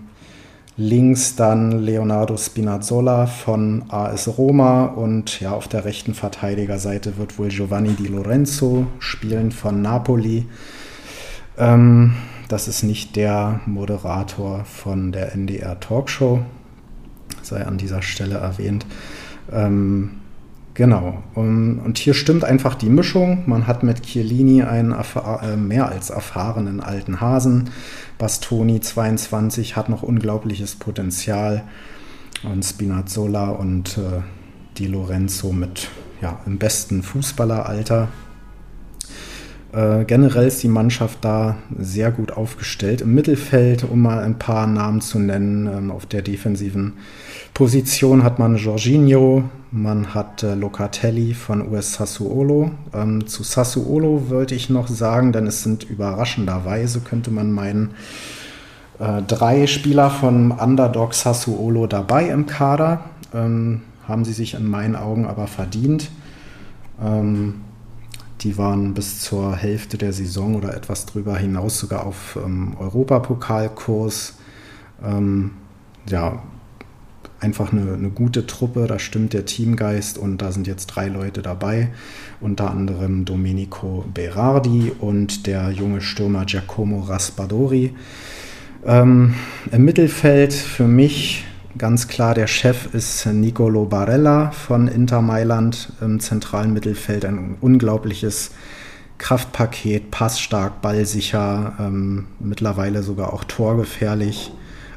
[0.77, 7.49] Links dann Leonardo Spinazzola von AS Roma und ja, auf der rechten Verteidigerseite wird wohl
[7.49, 10.47] Giovanni Di Lorenzo spielen von Napoli.
[11.58, 12.13] Ähm,
[12.47, 16.39] das ist nicht der Moderator von der NDR Talkshow,
[17.41, 18.86] sei an dieser Stelle erwähnt.
[19.52, 20.22] Ähm,
[20.74, 21.22] Genau.
[21.36, 23.44] Und, und, hier stimmt einfach die Mischung.
[23.46, 27.72] Man hat mit Chiellini einen äh, mehr als erfahrenen alten Hasen.
[28.18, 31.64] Bastoni 22 hat noch unglaubliches Potenzial.
[32.44, 34.22] Und Spinazzola und äh,
[34.78, 35.90] Di Lorenzo mit
[36.22, 38.08] ja, im besten Fußballeralter.
[39.74, 43.02] Äh, generell ist die Mannschaft da sehr gut aufgestellt.
[43.02, 46.94] Im Mittelfeld, um mal ein paar Namen zu nennen, ähm, auf der defensiven
[47.54, 52.72] Position hat man Jorginho, man hat äh, Locatelli von US Sassuolo.
[52.94, 57.92] Ähm, zu Sassuolo wollte ich noch sagen, denn es sind überraschenderweise, könnte man meinen,
[59.00, 63.06] äh, drei Spieler von Underdog Sassuolo dabei im Kader.
[63.34, 66.12] Ähm, haben sie sich in meinen Augen aber verdient.
[67.02, 67.62] Ähm,
[68.42, 74.36] die waren bis zur Hälfte der Saison oder etwas drüber hinaus sogar auf ähm, Europapokalkurs.
[75.04, 75.52] Ähm,
[76.08, 76.42] ja,
[77.41, 81.41] einfach eine, eine, gute Truppe, da stimmt der Teamgeist und da sind jetzt drei Leute
[81.41, 81.89] dabei,
[82.39, 87.93] unter anderem Domenico Berardi und der junge Stürmer Giacomo Raspadori.
[88.86, 89.34] Ähm,
[89.71, 91.45] Im Mittelfeld für mich
[91.77, 98.51] ganz klar der Chef ist Nicolo Barella von Inter Mailand im zentralen Mittelfeld, ein unglaubliches
[99.17, 104.51] Kraftpaket, passstark, ballsicher, ähm, mittlerweile sogar auch torgefährlich.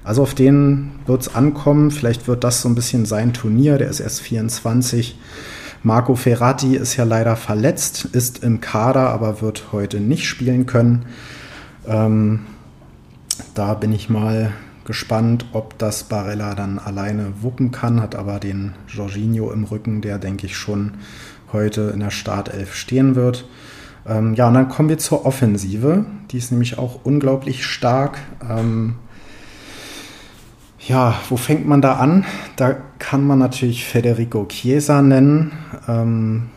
[0.04, 1.90] Also auf den wird es ankommen.
[1.90, 3.78] Vielleicht wird das so ein bisschen sein Turnier.
[3.78, 5.18] Der ist erst 24.
[5.82, 11.06] Marco Ferrati ist ja leider verletzt, ist im Kader, aber wird heute nicht spielen können.
[11.86, 12.40] Ähm,
[13.54, 14.52] da bin ich mal
[14.84, 20.18] gespannt, ob das Barella dann alleine wuppen kann, hat aber den Jorginho im Rücken, der
[20.18, 20.92] denke ich schon
[21.52, 23.46] heute in der Startelf stehen wird.
[24.06, 26.04] Ähm, ja, und dann kommen wir zur Offensive.
[26.30, 28.18] Die ist nämlich auch unglaublich stark.
[28.46, 28.96] Ähm,
[30.86, 32.24] ja, wo fängt man da an?
[32.56, 35.52] Da kann man natürlich Federico Chiesa nennen.
[35.88, 36.50] Ähm,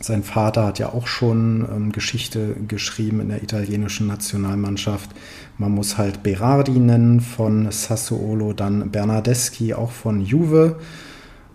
[0.00, 5.10] sein Vater hat ja auch schon ähm, Geschichte geschrieben in der italienischen Nationalmannschaft.
[5.58, 10.76] Man muss halt Berardi nennen von Sassuolo, dann Bernardeschi auch von Juve.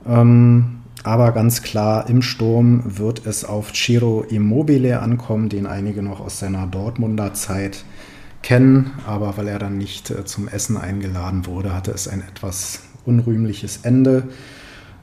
[0.07, 6.19] Ähm, aber ganz klar, im Sturm wird es auf Ciro Immobile ankommen, den einige noch
[6.19, 7.83] aus seiner Dortmunder Zeit
[8.45, 12.83] kennen, aber weil er dann nicht äh, zum Essen eingeladen wurde, hatte es ein etwas
[13.03, 14.29] unrühmliches Ende.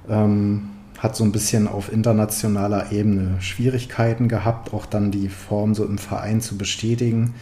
[0.08, 5.84] Ähm, hat so ein bisschen auf internationaler Ebene Schwierigkeiten gehabt, auch dann die Form so
[5.84, 7.34] im Verein zu bestätigen.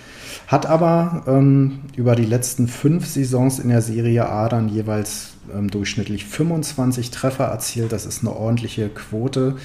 [0.46, 5.70] Hat aber ähm, über die letzten fünf Saisons in der Serie A dann jeweils ähm,
[5.70, 7.92] durchschnittlich 25 Treffer erzielt.
[7.92, 9.56] Das ist eine ordentliche Quote.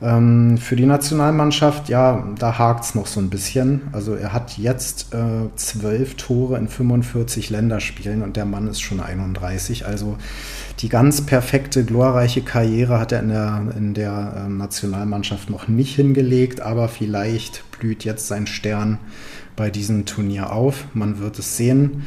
[0.00, 3.82] Ähm, für die Nationalmannschaft, ja, da hakt es noch so ein bisschen.
[3.92, 9.00] Also er hat jetzt äh, zwölf Tore in 45 Länderspielen und der Mann ist schon
[9.00, 9.86] 31.
[9.86, 10.16] Also
[10.80, 15.96] die ganz perfekte, glorreiche Karriere hat er in der, in der äh, Nationalmannschaft noch nicht
[15.96, 18.98] hingelegt, aber vielleicht blüht jetzt sein Stern
[19.56, 20.84] bei diesem Turnier auf.
[20.94, 22.06] Man wird es sehen.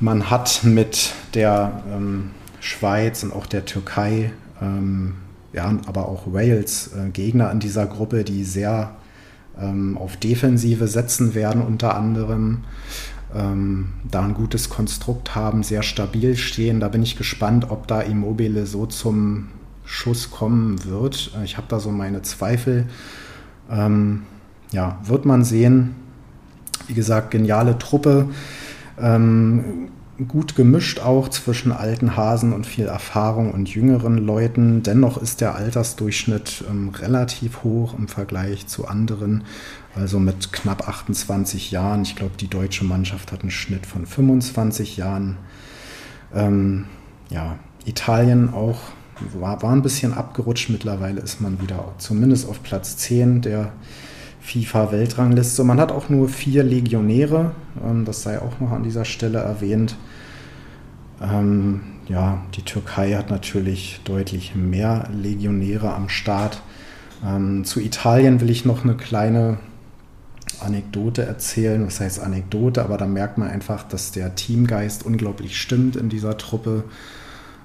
[0.00, 5.14] Man hat mit der ähm, Schweiz und auch der Türkei, ähm,
[5.52, 8.94] ja, aber auch Wales äh, Gegner in dieser Gruppe, die sehr
[9.60, 12.64] ähm, auf Defensive setzen werden, unter anderem.
[13.34, 16.80] Ähm, da ein gutes Konstrukt haben, sehr stabil stehen.
[16.80, 19.48] Da bin ich gespannt, ob da Immobile so zum
[19.84, 21.32] Schuss kommen wird.
[21.38, 22.86] Äh, ich habe da so meine Zweifel.
[23.70, 24.22] Ähm,
[24.70, 25.94] ja, wird man sehen.
[26.88, 28.28] Wie gesagt, geniale Truppe.
[28.98, 29.88] Ähm,
[30.28, 34.82] gut gemischt auch zwischen alten Hasen und viel Erfahrung und jüngeren Leuten.
[34.82, 39.44] Dennoch ist der Altersdurchschnitt ähm, relativ hoch im Vergleich zu anderen.
[39.94, 42.02] Also mit knapp 28 Jahren.
[42.02, 45.36] Ich glaube, die deutsche Mannschaft hat einen Schnitt von 25 Jahren.
[46.34, 46.86] Ähm,
[47.30, 48.78] ja, Italien auch
[49.34, 50.70] war, war ein bisschen abgerutscht.
[50.70, 53.72] Mittlerweile ist man wieder zumindest auf Platz 10 der
[54.42, 55.64] FIFA-Weltrangliste.
[55.64, 57.52] Man hat auch nur vier Legionäre,
[57.84, 59.96] ähm, das sei auch noch an dieser Stelle erwähnt.
[61.22, 66.62] Ähm, ja, die Türkei hat natürlich deutlich mehr Legionäre am Start.
[67.24, 69.58] Ähm, zu Italien will ich noch eine kleine
[70.60, 71.86] Anekdote erzählen.
[71.86, 72.82] Was heißt Anekdote?
[72.82, 76.84] Aber da merkt man einfach, dass der Teamgeist unglaublich stimmt in dieser Truppe.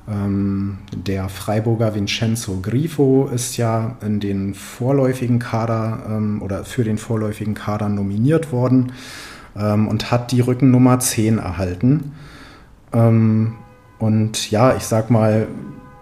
[0.08, 6.98] Ähm, der Freiburger Vincenzo Grifo ist ja in den vorläufigen Kader ähm, oder für den
[6.98, 8.94] vorläufigen Kader nominiert worden
[9.58, 12.14] ähm, und hat die Rückennummer 10 erhalten.
[12.94, 13.56] Ähm,
[14.00, 15.48] und ja, ich sag mal,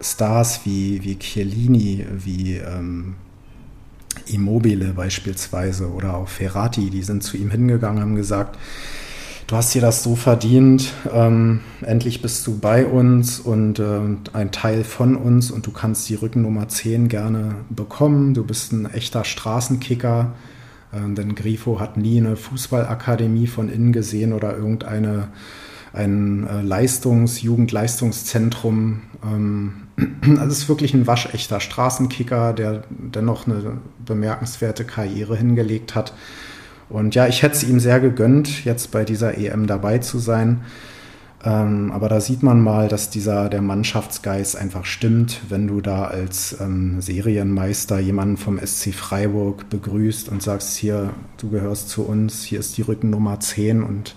[0.02, 3.15] Stars wie, wie Chiellini, wie ähm,
[4.28, 8.58] Immobile beispielsweise oder auch Ferrati, die sind zu ihm hingegangen, haben gesagt,
[9.48, 14.00] du hast dir das so verdient, ähm, endlich bist du bei uns und äh,
[14.34, 18.34] ein Teil von uns und du kannst die Rückennummer 10 gerne bekommen.
[18.34, 20.34] Du bist ein echter Straßenkicker,
[20.91, 25.30] äh, denn Grifo hat nie eine Fußballakademie von innen gesehen oder irgendeine
[25.96, 29.02] ein äh, Leistungs-, Jugendleistungszentrum.
[29.24, 29.74] Ähm,
[30.40, 36.14] also ist wirklich ein waschechter Straßenkicker, der dennoch eine bemerkenswerte Karriere hingelegt hat.
[36.90, 40.62] Und ja, ich hätte es ihm sehr gegönnt, jetzt bei dieser EM dabei zu sein.
[41.44, 46.06] Ähm, aber da sieht man mal, dass dieser der Mannschaftsgeist einfach stimmt, wenn du da
[46.06, 52.44] als ähm, Serienmeister jemanden vom SC Freiburg begrüßt und sagst, hier, du gehörst zu uns,
[52.44, 54.16] hier ist die Rückennummer 10 und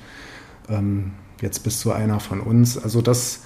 [0.71, 2.77] ähm, jetzt bist du einer von uns.
[2.77, 3.41] Also das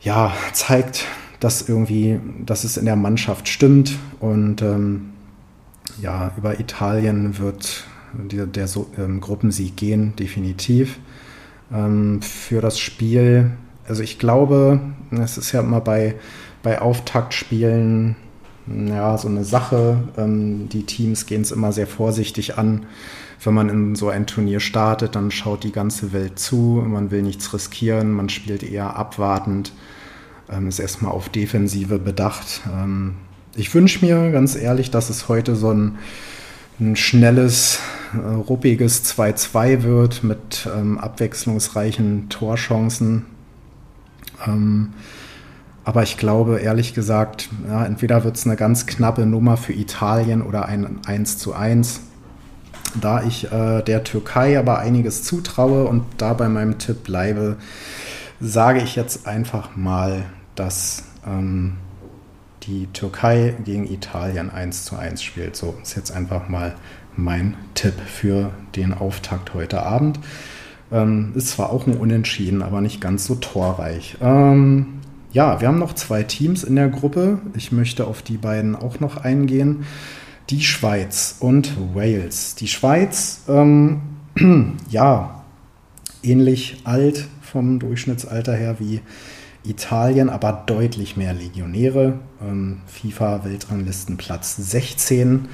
[0.00, 1.04] ja, zeigt,
[1.40, 5.10] dass irgendwie, dass es in der Mannschaft stimmt und ähm,
[6.00, 10.98] ja, über Italien wird der, der so, ähm, Gruppensieg gehen, definitiv.
[11.72, 13.52] Ähm, für das Spiel,
[13.86, 16.16] also ich glaube, es ist ja immer bei,
[16.62, 18.16] bei Auftaktspielen
[18.66, 19.98] ja, so eine Sache.
[20.16, 22.86] Ähm, die Teams gehen es immer sehr vorsichtig an.
[23.42, 26.84] Wenn man in so ein Turnier startet, dann schaut die ganze Welt zu.
[26.86, 29.72] Man will nichts riskieren, man spielt eher abwartend,
[30.50, 32.60] ähm, ist erstmal auf Defensive bedacht.
[32.70, 33.14] Ähm,
[33.56, 35.98] ich wünsche mir ganz ehrlich, dass es heute so ein,
[36.78, 37.80] ein schnelles,
[38.12, 43.24] äh, ruppiges 2-2 wird mit ähm, abwechslungsreichen Torchancen.
[44.46, 44.92] Ähm,
[45.82, 50.42] aber ich glaube, ehrlich gesagt, ja, entweder wird es eine ganz knappe Nummer für Italien
[50.42, 52.02] oder ein 1 zu 1.
[53.00, 57.56] Da ich äh, der Türkei aber einiges zutraue und da bei meinem Tipp bleibe,
[58.40, 60.24] sage ich jetzt einfach mal,
[60.54, 61.76] dass ähm,
[62.64, 65.56] die Türkei gegen Italien 1 zu 1 spielt.
[65.56, 66.74] So ist jetzt einfach mal
[67.16, 70.18] mein Tipp für den Auftakt heute Abend.
[70.92, 74.16] Ähm, ist zwar auch ein Unentschieden, aber nicht ganz so torreich.
[74.20, 75.00] Ähm,
[75.32, 77.38] ja, wir haben noch zwei Teams in der Gruppe.
[77.54, 79.86] Ich möchte auf die beiden auch noch eingehen.
[80.50, 82.56] Die Schweiz und Wales.
[82.56, 84.00] Die Schweiz, ähm,
[84.90, 85.44] ja,
[86.24, 89.00] ähnlich alt vom Durchschnittsalter her wie
[89.64, 92.18] Italien, aber deutlich mehr Legionäre.
[92.42, 95.46] Ähm, FIFA-Weltranglistenplatz 16.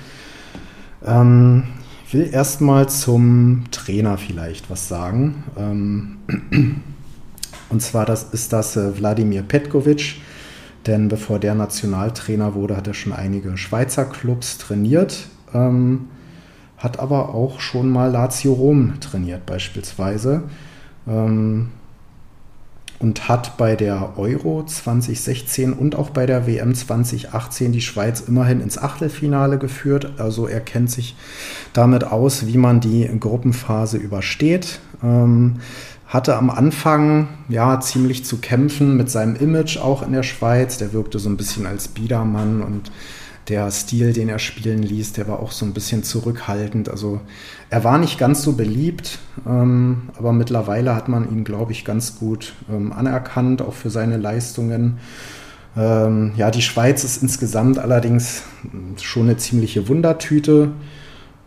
[1.05, 1.65] Ähm,
[2.07, 5.45] ich will erstmal zum Trainer vielleicht was sagen.
[5.59, 6.17] Ähm,
[7.69, 10.23] und zwar das, ist das äh, Wladimir Petkovic,
[10.87, 16.09] denn bevor der Nationaltrainer wurde, hat er schon einige Schweizer Clubs trainiert, ähm,
[16.79, 20.45] hat aber auch schon mal Lazio Rom trainiert beispielsweise
[21.09, 21.71] ähm,
[22.99, 28.61] und hat bei der Euro 2016 und auch bei der WM 2018 die Schweiz immerhin
[28.61, 30.15] ins Achtelfinale geführt.
[30.19, 31.17] Also er kennt sich
[31.73, 34.81] damit aus, wie man die Gruppenphase übersteht.
[35.03, 35.57] Ähm,
[36.07, 40.79] hatte am Anfang ja ziemlich zu kämpfen mit seinem Image auch in der Schweiz.
[40.79, 42.91] Der wirkte so ein bisschen als Biedermann und
[43.49, 46.89] der Stil, den er spielen ließ, der war auch so ein bisschen zurückhaltend.
[46.89, 47.21] Also
[47.71, 52.19] er war nicht ganz so beliebt, ähm, aber mittlerweile hat man ihn, glaube ich, ganz
[52.19, 54.99] gut ähm, anerkannt, auch für seine Leistungen.
[55.77, 58.43] Ähm, ja, die Schweiz ist insgesamt allerdings
[59.01, 60.73] schon eine ziemliche Wundertüte.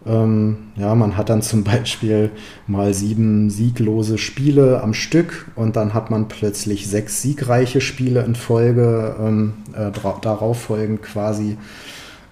[0.05, 2.31] Ähm, ja, man hat dann zum Beispiel
[2.67, 8.35] mal sieben sieglose Spiele am Stück und dann hat man plötzlich sechs siegreiche Spiele in
[8.35, 9.91] Folge, ähm, äh,
[10.21, 11.57] darauf folgend quasi.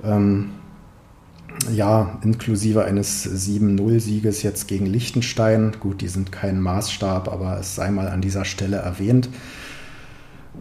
[0.04, 0.50] Ähm,
[1.72, 5.76] ja, inklusive eines 7-0-Sieges jetzt gegen Liechtenstein.
[5.80, 9.30] Gut, die sind kein Maßstab, aber es sei mal an dieser Stelle erwähnt.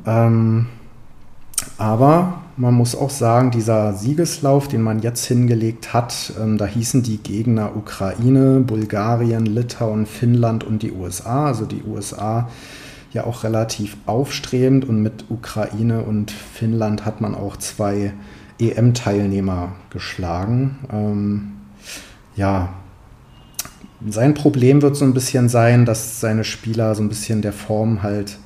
[0.06, 0.66] Ähm,
[1.78, 7.02] aber man muss auch sagen, dieser Siegeslauf, den man jetzt hingelegt hat, ähm, da hießen
[7.02, 11.46] die Gegner Ukraine, Bulgarien, Litauen, Finnland und die USA.
[11.46, 12.48] Also die USA
[13.12, 18.12] ja auch relativ aufstrebend und mit Ukraine und Finnland hat man auch zwei
[18.58, 20.78] EM-Teilnehmer geschlagen.
[20.92, 21.52] Ähm,
[22.36, 22.70] ja,
[24.08, 28.02] sein Problem wird so ein bisschen sein, dass seine Spieler so ein bisschen der Form
[28.02, 28.38] halt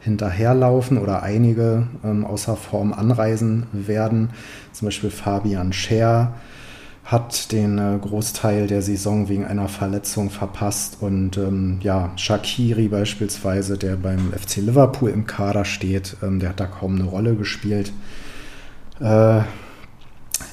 [0.00, 4.30] hinterherlaufen oder einige ähm, außer Form anreisen werden.
[4.72, 6.34] Zum Beispiel Fabian Scher
[7.04, 13.78] hat den äh, Großteil der Saison wegen einer Verletzung verpasst und ähm, ja, Shakiri beispielsweise,
[13.78, 17.92] der beim FC Liverpool im Kader steht, ähm, der hat da kaum eine Rolle gespielt.
[19.00, 19.40] Äh,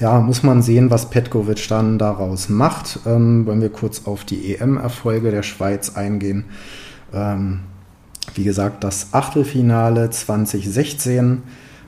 [0.00, 3.00] ja, muss man sehen, was Petkovic dann daraus macht.
[3.06, 6.46] Ähm, wollen wir kurz auf die EM-Erfolge der Schweiz eingehen.
[7.12, 7.60] Ähm,
[8.36, 11.42] wie gesagt, das Achtelfinale 2016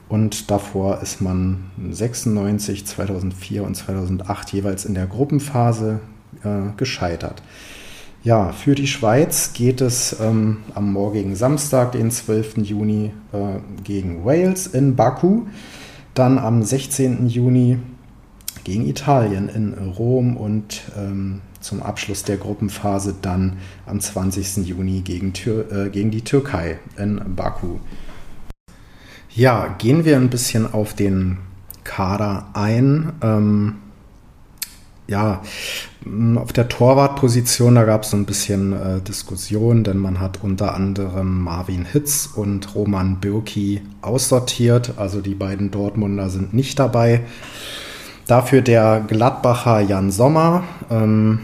[0.08, 6.00] und davor ist man 96, 2004 und 2008 jeweils in der Gruppenphase
[6.42, 7.42] äh, gescheitert.
[8.24, 12.58] Ja, für die Schweiz geht es ähm, am morgigen Samstag, den 12.
[12.58, 15.42] Juni, äh, gegen Wales in Baku.
[16.14, 17.28] Dann am 16.
[17.28, 17.78] Juni
[18.64, 24.66] gegen Italien in Rom und ähm, zum Abschluss der Gruppenphase dann am 20.
[24.66, 27.78] Juni gegen, Tür, äh, gegen die Türkei in Baku.
[29.34, 31.38] Ja, gehen wir ein bisschen auf den
[31.84, 33.12] Kader ein.
[33.22, 33.76] Ähm,
[35.08, 35.42] ja,
[36.36, 40.74] auf der Torwartposition, da gab es so ein bisschen äh, Diskussion, denn man hat unter
[40.74, 44.94] anderem Marvin Hitz und Roman Bürki aussortiert.
[44.98, 47.22] Also die beiden Dortmunder sind nicht dabei.
[48.28, 50.62] Dafür der Gladbacher Jan Sommer.
[50.90, 51.38] Ähm,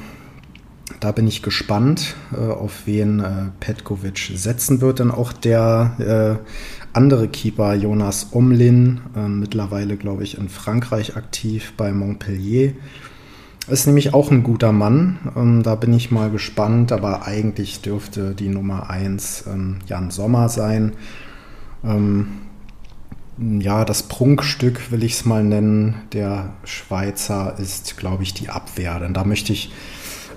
[1.00, 4.98] da bin ich gespannt, äh, auf wen äh, Petkovic setzen wird.
[4.98, 6.46] Denn auch der äh,
[6.92, 12.74] andere Keeper Jonas Omlin, äh, mittlerweile glaube ich in Frankreich aktiv bei Montpellier,
[13.66, 15.18] ist nämlich auch ein guter Mann.
[15.34, 20.50] Ähm, da bin ich mal gespannt, aber eigentlich dürfte die Nummer 1 ähm, Jan Sommer
[20.50, 20.92] sein.
[21.82, 22.26] Ähm,
[23.38, 29.00] ja, das Prunkstück will ich es mal nennen, der Schweizer ist, glaube ich, die Abwehr.
[29.00, 29.72] Denn da möchte ich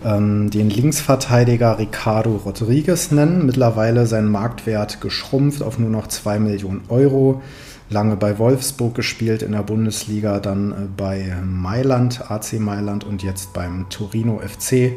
[0.04, 3.45] ähm, den Linksverteidiger Ricardo Rodriguez nennen.
[3.45, 7.41] Mittlerweile sein Marktwert geschrumpft auf nur noch 2 Millionen Euro.
[7.89, 13.54] Lange bei Wolfsburg gespielt in der Bundesliga, dann äh, bei Mailand, AC Mailand und jetzt
[13.54, 14.93] beim Torino FC.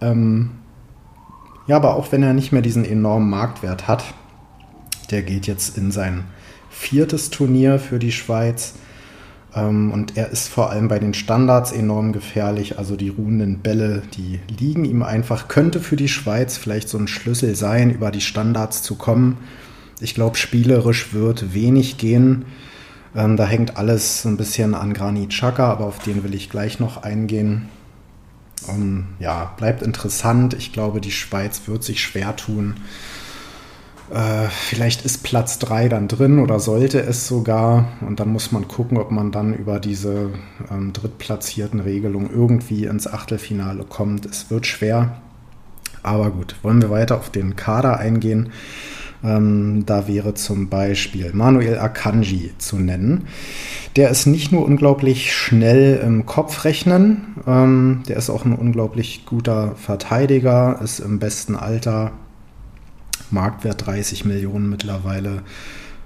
[0.00, 0.52] Ähm,
[1.66, 4.04] ja, aber auch wenn er nicht mehr diesen enormen Marktwert hat,
[5.10, 6.24] der geht jetzt in sein
[6.78, 8.74] viertes Turnier für die Schweiz.
[9.54, 12.78] Ähm, und er ist vor allem bei den Standards enorm gefährlich.
[12.78, 15.48] Also die ruhenden Bälle, die liegen ihm einfach.
[15.48, 19.38] Könnte für die Schweiz vielleicht so ein Schlüssel sein, über die Standards zu kommen.
[20.00, 22.44] Ich glaube, spielerisch wird wenig gehen.
[23.14, 26.78] Ähm, da hängt alles ein bisschen an Granit Xhaka, aber auf den will ich gleich
[26.78, 27.68] noch eingehen.
[28.68, 30.54] Ähm, ja, bleibt interessant.
[30.54, 32.74] Ich glaube, die Schweiz wird sich schwer tun,
[34.12, 37.88] äh, vielleicht ist Platz 3 dann drin oder sollte es sogar.
[38.00, 40.30] Und dann muss man gucken, ob man dann über diese
[40.70, 44.26] ähm, drittplatzierten Regelung irgendwie ins Achtelfinale kommt.
[44.26, 45.16] Es wird schwer.
[46.02, 48.50] Aber gut, wollen wir weiter auf den Kader eingehen.
[49.24, 53.26] Ähm, da wäre zum Beispiel Manuel Akanji zu nennen.
[53.96, 59.74] Der ist nicht nur unglaublich schnell im Kopfrechnen, ähm, der ist auch ein unglaublich guter
[59.74, 62.12] Verteidiger, ist im besten Alter
[63.30, 65.42] Marktwert 30 Millionen mittlerweile.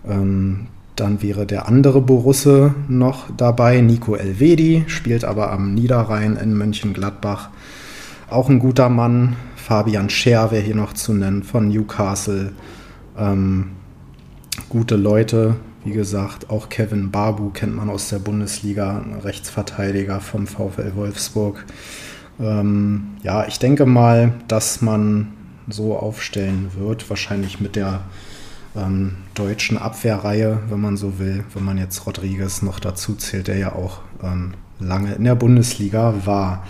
[0.08, 0.66] Ähm,
[0.96, 7.48] dann wäre der andere Borusse noch dabei, Nico Elvedi, spielt aber am Niederrhein in Mönchengladbach.
[8.28, 9.36] Auch ein guter Mann.
[9.56, 12.52] Fabian Scher wäre hier noch zu nennen von Newcastle.
[13.16, 13.70] Ähm,
[14.68, 16.50] gute Leute, wie gesagt.
[16.50, 21.64] Auch Kevin Babu kennt man aus der Bundesliga, Rechtsverteidiger vom VfL Wolfsburg.
[22.38, 25.28] Ähm, ja, ich denke mal, dass man
[25.70, 28.02] so aufstellen wird, wahrscheinlich mit der
[28.76, 33.58] ähm, deutschen Abwehrreihe, wenn man so will, wenn man jetzt Rodriguez noch dazu zählt, der
[33.58, 36.64] ja auch ähm, lange in der Bundesliga war.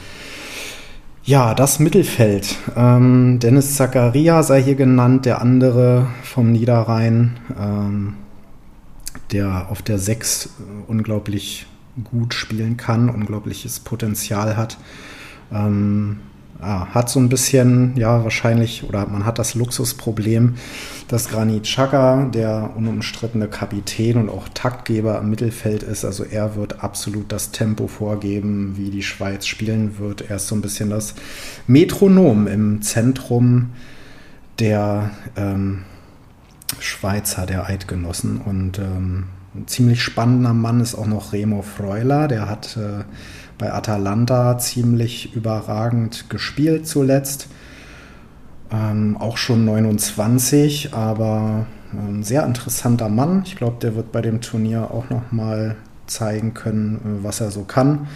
[1.22, 2.57] Ja, das Mittelfeld.
[2.76, 8.14] Ähm, Dennis Zakaria sei hier genannt, der andere vom Niederrhein, ähm,
[9.30, 10.48] der auf der 6 äh,
[10.88, 11.66] unglaublich
[12.05, 14.78] gut spielen kann, unglaubliches Potenzial hat.
[15.53, 16.20] Ähm,
[16.61, 20.56] ja, hat so ein bisschen, ja, wahrscheinlich, oder man hat das Luxusproblem,
[21.08, 26.04] dass Granit Xhaka der unumstrittene Kapitän und auch Taktgeber im Mittelfeld ist.
[26.04, 30.30] Also er wird absolut das Tempo vorgeben, wie die Schweiz spielen wird.
[30.30, 31.14] Er ist so ein bisschen das
[31.66, 33.70] Metronom im Zentrum
[34.58, 35.84] der ähm,
[36.78, 38.38] Schweizer, der Eidgenossen.
[38.38, 43.04] Und ähm, ein ziemlich spannender Mann ist auch noch Remo Freuler, der hat äh,
[43.61, 47.48] bei Atalanta ziemlich überragend gespielt zuletzt.
[48.72, 53.42] Ähm, auch schon 29, aber ein sehr interessanter Mann.
[53.44, 57.64] Ich glaube, der wird bei dem Turnier auch noch mal zeigen können, was er so
[57.64, 58.08] kann.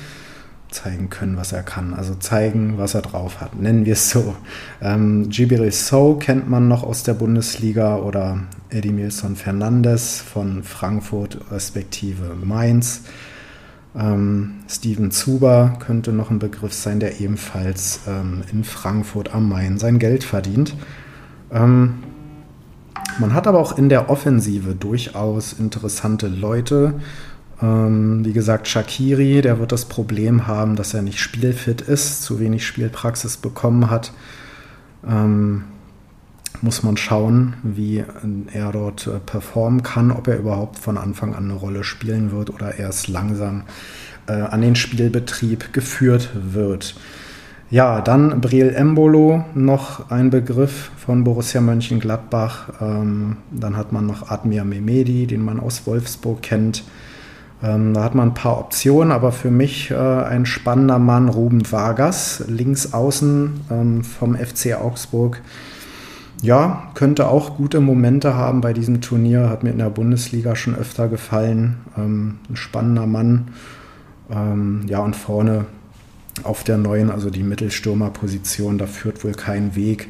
[0.71, 1.93] Zeigen können, was er kann.
[1.93, 3.55] Also zeigen, was er drauf hat.
[3.55, 4.35] Nennen wir es so.
[4.81, 8.39] Ähm, Gibiri So kennt man noch aus der Bundesliga oder
[8.71, 13.03] Edimilson Fernandes von Frankfurt respektive Mainz.
[13.97, 19.79] Ähm, Steven Zuber könnte noch ein Begriff sein, der ebenfalls ähm, in Frankfurt am Main
[19.79, 20.75] sein Geld verdient.
[21.53, 21.95] Ähm,
[23.19, 26.95] man hat aber auch in der Offensive durchaus interessante Leute.
[27.63, 32.41] Ähm, wie gesagt, Shakiri, der wird das Problem haben, dass er nicht spielfit ist, zu
[32.41, 34.13] wenig Spielpraxis bekommen hat.
[35.09, 35.65] Ähm,
[36.63, 38.05] muss man schauen, wie
[38.53, 42.51] er dort äh, performen kann, ob er überhaupt von Anfang an eine Rolle spielen wird
[42.51, 43.65] oder erst langsam
[44.27, 46.95] äh, an den Spielbetrieb geführt wird.
[47.71, 52.69] Ja, dann Briel Embolo, noch ein Begriff von Borussia Mönchengladbach.
[52.81, 56.85] Ähm, dann hat man noch Admir Mehmedi, den man aus Wolfsburg kennt.
[57.63, 61.63] Ähm, da hat man ein paar Optionen, aber für mich äh, ein spannender Mann, Ruben
[61.73, 65.41] Vargas, links außen ähm, vom FC Augsburg
[66.45, 69.49] ja, könnte auch gute Momente haben bei diesem Turnier.
[69.49, 71.79] Hat mir in der Bundesliga schon öfter gefallen.
[71.97, 73.49] Ähm, ein spannender Mann.
[74.31, 75.65] Ähm, ja, und vorne
[76.43, 80.09] auf der neuen, also die Mittelstürmerposition, da führt wohl kein Weg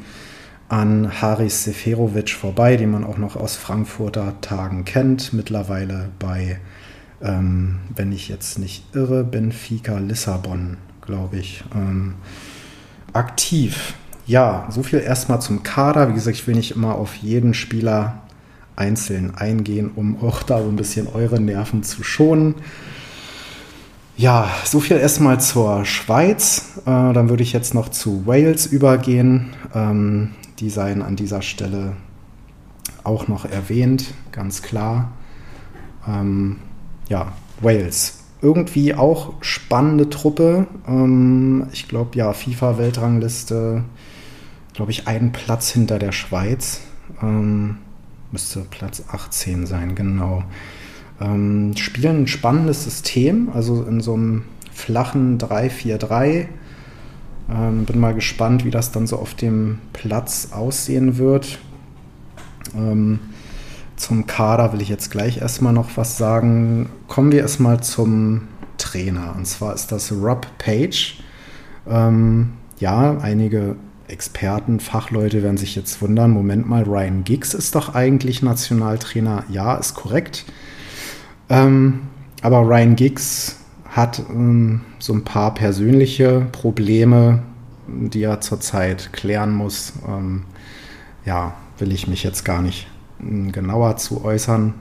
[0.67, 5.31] an Haris Seferovic vorbei, den man auch noch aus Frankfurter Tagen kennt.
[5.31, 6.59] Mittlerweile bei,
[7.21, 12.15] ähm, wenn ich jetzt nicht irre, Benfica Lissabon, glaube ich, ähm,
[13.13, 13.93] aktiv.
[14.27, 16.09] Ja, so viel erstmal zum Kader.
[16.09, 18.23] Wie gesagt, ich will nicht immer auf jeden Spieler
[18.75, 22.55] einzeln eingehen, um auch da so ein bisschen eure Nerven zu schonen.
[24.17, 26.79] Ja, so viel erstmal zur Schweiz.
[26.85, 29.53] Äh, dann würde ich jetzt noch zu Wales übergehen.
[29.73, 31.93] Ähm, die seien an dieser Stelle
[33.03, 35.11] auch noch erwähnt, ganz klar.
[36.07, 36.57] Ähm,
[37.09, 38.19] ja, Wales.
[38.41, 40.65] Irgendwie auch spannende Truppe.
[40.87, 43.83] Ähm, ich glaube, ja, FIFA-Weltrangliste
[44.75, 46.81] glaube ich, einen Platz hinter der Schweiz.
[47.21, 47.77] Ähm,
[48.31, 50.43] müsste Platz 18 sein, genau.
[51.21, 56.47] Ähm, spielen ein spannendes System, also in so einem flachen 3-4-3.
[57.49, 61.59] Ähm, bin mal gespannt, wie das dann so auf dem Platz aussehen wird.
[62.75, 63.19] Ähm,
[63.95, 66.89] zum Kader will ich jetzt gleich erstmal noch was sagen.
[67.07, 69.35] Kommen wir erstmal zum Trainer.
[69.37, 71.17] Und zwar ist das Rob Page.
[71.87, 73.77] Ähm, ja, einige
[74.07, 79.43] Experten, Fachleute werden sich jetzt wundern, Moment mal, Ryan Giggs ist doch eigentlich Nationaltrainer.
[79.49, 80.45] Ja, ist korrekt.
[81.49, 82.01] Ähm,
[82.41, 87.43] aber Ryan Giggs hat ähm, so ein paar persönliche Probleme,
[87.87, 89.93] die er zurzeit klären muss.
[90.07, 90.43] Ähm,
[91.25, 92.87] ja, will ich mich jetzt gar nicht
[93.21, 94.73] ähm, genauer zu äußern.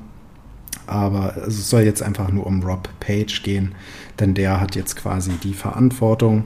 [0.87, 3.75] Aber es soll jetzt einfach nur um Rob Page gehen,
[4.21, 6.45] denn der hat jetzt quasi die Verantwortung.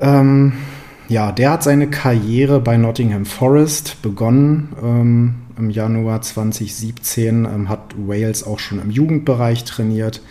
[0.00, 0.54] Ähm,
[1.10, 4.76] ja, der hat seine Karriere bei Nottingham Forest begonnen.
[4.80, 10.22] Ähm, Im Januar 2017 ähm, hat Wales auch schon im Jugendbereich trainiert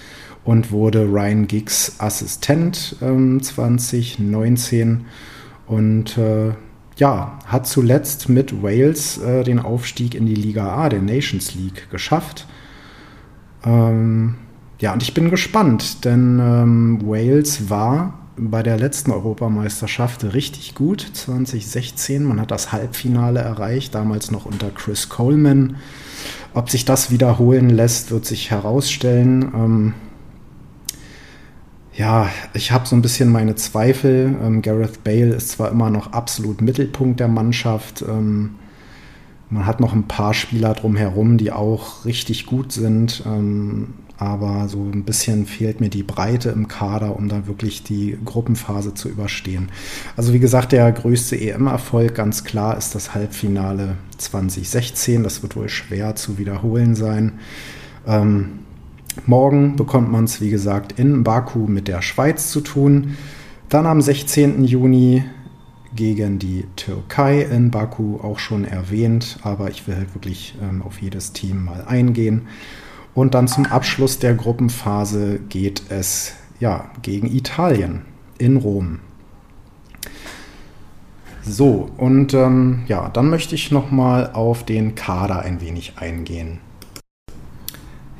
[0.46, 5.06] und wurde Ryan Giggs Assistent ähm, 2019
[5.68, 6.54] und äh,
[6.96, 11.90] ja, hat zuletzt mit Wales äh, den Aufstieg in die Liga A, der Nations League,
[11.92, 12.48] geschafft.
[13.66, 14.36] Ähm,
[14.80, 21.02] ja, und ich bin gespannt, denn ähm, Wales war bei der letzten Europameisterschaft richtig gut,
[21.14, 22.24] 2016.
[22.24, 25.76] Man hat das Halbfinale erreicht, damals noch unter Chris Coleman.
[26.54, 29.52] Ob sich das wiederholen lässt, wird sich herausstellen.
[29.54, 29.94] Ähm,
[31.94, 34.36] ja, ich habe so ein bisschen meine Zweifel.
[34.42, 38.02] Ähm, Gareth Bale ist zwar immer noch absolut Mittelpunkt der Mannschaft.
[38.08, 38.56] Ähm,
[39.50, 43.24] Man hat noch ein paar Spieler drumherum, die auch richtig gut sind.
[43.26, 48.18] Ähm, aber so ein bisschen fehlt mir die Breite im Kader, um da wirklich die
[48.26, 49.70] Gruppenphase zu überstehen.
[50.18, 55.24] Also wie gesagt, der größte EM-Erfolg ganz klar ist das Halbfinale 2016.
[55.24, 57.40] Das wird wohl schwer zu wiederholen sein.
[58.06, 58.60] Ähm,
[59.26, 63.16] morgen bekommt man es, wie gesagt, in Baku mit der Schweiz zu tun.
[63.70, 64.66] Dann am 16.
[64.66, 65.24] Juni
[65.96, 71.02] gegen die Türkei in Baku auch schon erwähnt, aber ich will halt wirklich ähm, auf
[71.02, 72.48] jedes Team mal eingehen.
[73.20, 78.04] Und dann zum Abschluss der Gruppenphase geht es ja gegen Italien
[78.38, 79.00] in Rom.
[81.42, 86.60] So, und ähm, ja, dann möchte ich nochmal auf den Kader ein wenig eingehen.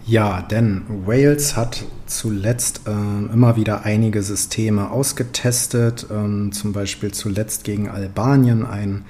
[0.06, 2.92] Ja, denn Wales hat zuletzt äh,
[3.34, 9.06] immer wieder einige Systeme ausgetestet, ähm, zum Beispiel zuletzt gegen Albanien ein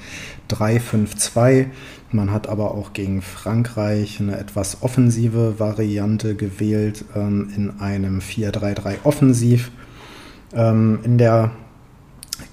[0.51, 1.67] 3-5-2.
[2.11, 8.97] Man hat aber auch gegen Frankreich eine etwas offensive Variante gewählt ähm, in einem 4-3-3
[9.03, 9.71] offensiv.
[10.53, 11.51] Ähm, in der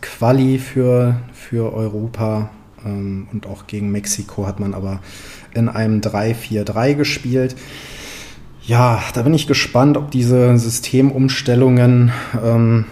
[0.03, 2.51] Quali für, für Europa
[2.85, 5.01] ähm, und auch gegen Mexiko hat man aber
[5.55, 7.57] in einem 3-4-3 gespielt.
[8.63, 12.13] Ja, da bin ich gespannt, ob diese Systemumstellungen
[12.45, 12.85] ähm,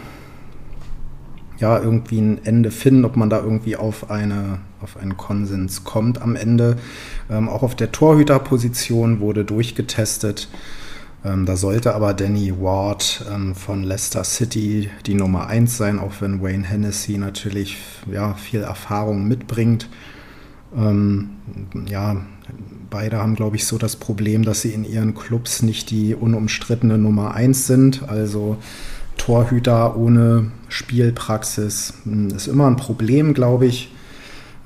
[1.64, 6.20] ja irgendwie ein Ende finden, ob man da irgendwie auf, eine, auf einen Konsens kommt
[6.20, 6.76] am Ende.
[7.30, 10.48] Ähm, auch auf der Torhüterposition wurde durchgetestet.
[11.24, 16.20] Ähm, da sollte aber Danny Ward ähm, von Leicester City die Nummer 1 sein, auch
[16.20, 17.78] wenn Wayne Hennessy natürlich
[18.12, 19.88] ja, viel Erfahrung mitbringt.
[20.76, 21.30] Ähm,
[21.88, 22.16] ja,
[22.90, 26.98] beide haben, glaube ich, so das Problem, dass sie in ihren Clubs nicht die unumstrittene
[26.98, 28.06] Nummer 1 sind.
[28.06, 28.58] Also
[29.24, 33.90] Torhüter ohne Spielpraxis hm, ist immer ein Problem, glaube ich.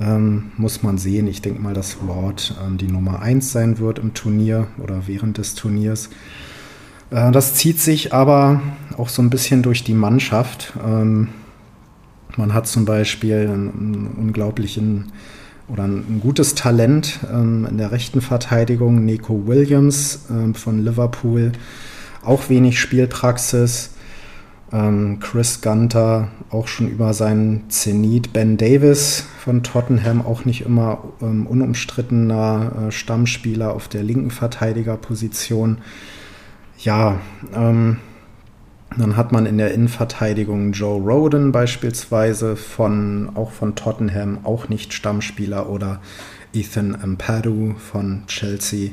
[0.00, 1.28] Ähm, muss man sehen.
[1.28, 5.38] Ich denke mal, dass Ward ähm, die Nummer 1 sein wird im Turnier oder während
[5.38, 6.10] des Turniers.
[7.10, 8.60] Äh, das zieht sich aber
[8.96, 10.72] auch so ein bisschen durch die Mannschaft.
[10.84, 11.28] Ähm,
[12.36, 15.12] man hat zum Beispiel einen, unglaublichen
[15.68, 19.04] oder ein, gutes Talent ähm, in der rechten Verteidigung.
[19.04, 21.52] Nico Williams ähm, von Liverpool,
[22.24, 23.90] auch wenig Spielpraxis.
[24.72, 28.32] Ähm, Chris Gunter auch schon über seinen Zenit.
[28.32, 35.78] Ben Davis von Tottenham auch nicht immer ähm, unumstrittener äh, Stammspieler auf der linken Verteidigerposition.
[36.78, 37.20] Ja,
[37.54, 37.98] ähm,
[38.96, 44.92] dann hat man in der Innenverteidigung Joe Roden beispielsweise von, auch von Tottenham, auch nicht
[44.92, 46.00] Stammspieler oder
[46.52, 48.90] Ethan Ampadu von Chelsea.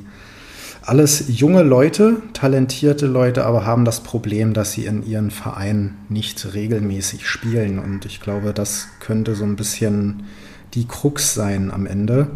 [0.88, 6.54] Alles junge Leute, talentierte Leute, aber haben das Problem, dass sie in ihren Vereinen nicht
[6.54, 7.80] regelmäßig spielen.
[7.80, 10.28] Und ich glaube, das könnte so ein bisschen
[10.76, 12.28] die Krux sein am Ende.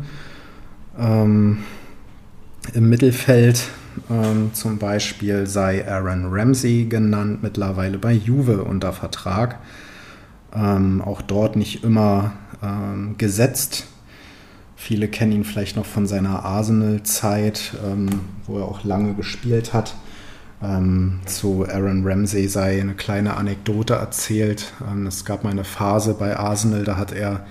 [0.97, 1.59] Ähm,
[2.73, 3.67] Im Mittelfeld
[4.09, 9.59] ähm, zum Beispiel sei Aaron Ramsey genannt, mittlerweile bei Juve unter Vertrag.
[10.55, 12.33] Ähm, auch dort nicht immer
[12.63, 13.85] ähm, gesetzt.
[14.81, 18.07] Viele kennen ihn vielleicht noch von seiner Arsenal-Zeit, ähm,
[18.47, 19.93] wo er auch lange gespielt hat.
[20.63, 24.71] Ähm, zu Aaron Ramsey sei eine kleine Anekdote erzählt.
[24.89, 27.45] Ähm, es gab mal eine Phase bei Arsenal, da hat er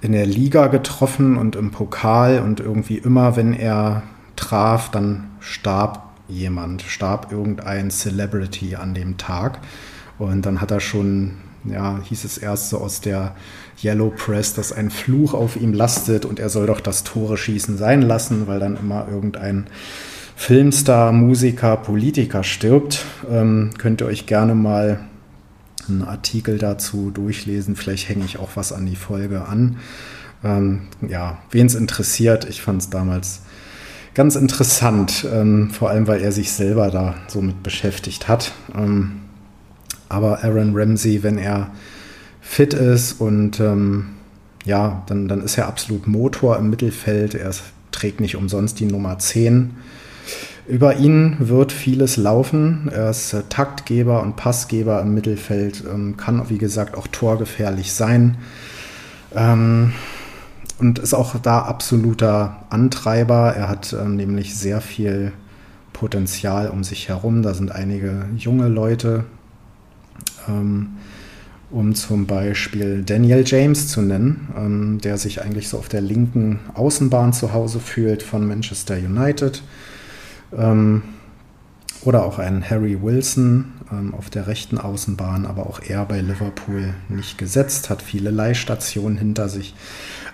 [0.00, 4.04] in der Liga getroffen und im Pokal und irgendwie immer, wenn er
[4.36, 9.58] traf, dann starb jemand, starb irgendein Celebrity an dem Tag.
[10.18, 11.32] Und dann hat er schon,
[11.64, 13.34] ja, hieß es erst so aus der
[13.82, 17.76] Yellow Press, dass ein Fluch auf ihm lastet und er soll doch das Tore schießen
[17.76, 19.66] sein lassen, weil dann immer irgendein
[20.36, 23.04] Filmstar, Musiker, Politiker stirbt.
[23.30, 25.00] Ähm, könnt ihr euch gerne mal
[25.88, 27.76] einen Artikel dazu durchlesen.
[27.76, 29.76] Vielleicht hänge ich auch was an die Folge an.
[30.42, 33.42] Ähm, ja, wen es interessiert, ich fand es damals
[34.14, 38.52] ganz interessant, ähm, vor allem weil er sich selber da so mit beschäftigt hat.
[38.74, 39.20] Ähm,
[40.08, 41.70] aber Aaron Ramsey, wenn er
[42.40, 44.06] fit ist und ähm,
[44.64, 47.34] ja, dann, dann ist er absolut Motor im Mittelfeld.
[47.34, 47.52] Er
[47.90, 49.70] trägt nicht umsonst die Nummer 10.
[50.66, 52.90] Über ihn wird vieles laufen.
[52.92, 58.38] Er ist äh, Taktgeber und Passgeber im Mittelfeld, ähm, kann, wie gesagt, auch torgefährlich sein.
[59.34, 59.92] Ähm,
[60.78, 63.54] und ist auch da absoluter Antreiber.
[63.54, 65.32] Er hat ähm, nämlich sehr viel
[65.92, 67.42] Potenzial um sich herum.
[67.42, 69.24] Da sind einige junge Leute,
[70.46, 76.60] um zum Beispiel Daniel James zu nennen, ähm, der sich eigentlich so auf der linken
[76.74, 79.62] Außenbahn zu Hause fühlt von Manchester United.
[80.56, 81.02] Ähm,
[82.04, 86.94] oder auch einen Harry Wilson ähm, auf der rechten Außenbahn, aber auch er bei Liverpool
[87.08, 89.74] nicht gesetzt, hat viele Leihstationen hinter sich.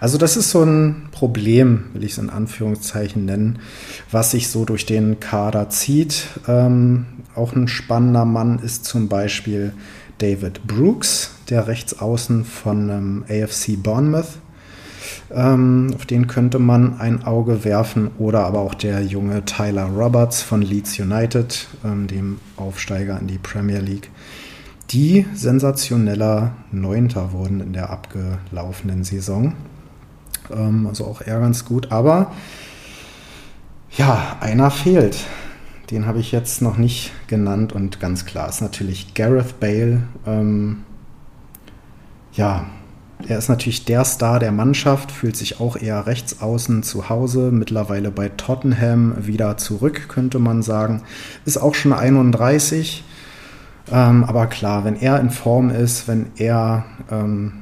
[0.01, 3.59] Also das ist so ein Problem, will ich es in Anführungszeichen nennen,
[4.11, 6.25] was sich so durch den Kader zieht.
[6.49, 9.75] Ähm, auch ein spannender Mann ist zum Beispiel
[10.17, 14.39] David Brooks, der Rechtsaußen von ähm, AFC Bournemouth.
[15.31, 18.11] Ähm, auf den könnte man ein Auge werfen.
[18.19, 23.39] Oder aber auch der junge Tyler Roberts von Leeds United, ähm, dem Aufsteiger in die
[23.39, 24.11] Premier League
[24.91, 29.55] die sensationeller Neunter wurden in der abgelaufenen Saison.
[30.53, 31.91] Ähm, also auch eher ganz gut.
[31.93, 32.33] Aber
[33.97, 35.19] ja, einer fehlt.
[35.91, 40.03] Den habe ich jetzt noch nicht genannt und ganz klar ist natürlich Gareth Bale.
[40.25, 40.85] Ähm,
[42.33, 42.67] ja,
[43.27, 47.51] er ist natürlich der Star der Mannschaft, fühlt sich auch eher rechts außen zu Hause,
[47.53, 51.03] mittlerweile bei Tottenham wieder zurück, könnte man sagen.
[51.45, 53.05] Ist auch schon 31.
[53.93, 57.60] Ähm, aber klar, wenn er in Form ist, wenn er ähm,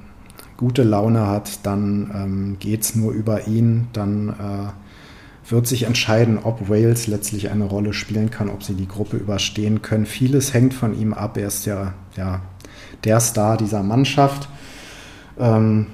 [0.59, 3.87] gute Laune hat, dann ähm, geht es nur über ihn.
[3.95, 8.89] Dann äh, wird sich entscheiden, ob Wales letztlich eine Rolle spielen kann, ob sie die
[8.89, 10.05] Gruppe überstehen können.
[10.05, 11.39] Vieles hängt von ihm ab.
[11.39, 12.43] Er ist ja, ja
[13.05, 14.49] der Star dieser Mannschaft.
[15.39, 15.87] Ähm,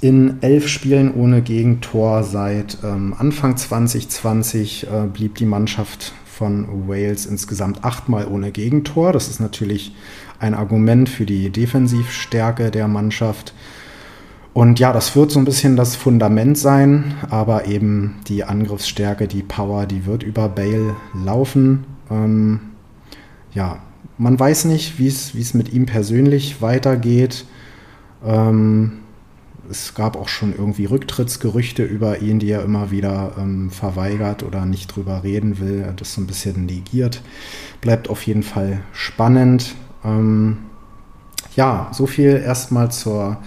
[0.00, 7.26] in elf Spielen ohne Gegentor seit ähm, Anfang 2020 äh, blieb die Mannschaft von Wales
[7.26, 9.12] insgesamt achtmal ohne Gegentor.
[9.12, 9.92] Das ist natürlich
[10.38, 13.54] ein Argument für die Defensivstärke der Mannschaft.
[14.54, 19.42] Und ja, das wird so ein bisschen das Fundament sein, aber eben die Angriffsstärke, die
[19.42, 21.84] Power, die wird über Bale laufen.
[22.10, 22.60] Ähm,
[23.52, 23.78] ja,
[24.16, 27.44] man weiß nicht, wie es mit ihm persönlich weitergeht.
[28.24, 28.98] Ähm,
[29.70, 34.64] es gab auch schon irgendwie Rücktrittsgerüchte über ihn, die er immer wieder ähm, verweigert oder
[34.64, 35.92] nicht drüber reden will.
[35.96, 37.22] Das so ein bisschen negiert.
[37.80, 39.74] Bleibt auf jeden Fall spannend.
[40.04, 40.58] Ähm,
[41.56, 43.38] ja, so viel erstmal zur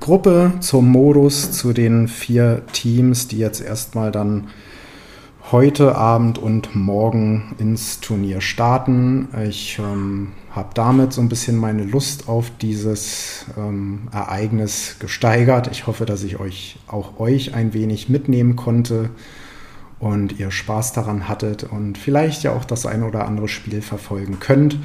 [0.00, 4.48] Gruppe, zum Modus, zu den vier Teams, die jetzt erstmal dann
[5.50, 9.28] heute Abend und morgen ins Turnier starten.
[9.48, 15.68] Ich ähm, habe damit so ein bisschen meine Lust auf dieses ähm, Ereignis gesteigert.
[15.72, 19.10] Ich hoffe, dass ich euch auch euch ein wenig mitnehmen konnte
[19.98, 24.38] und ihr Spaß daran hattet und vielleicht ja auch das ein oder andere Spiel verfolgen
[24.40, 24.78] könnt.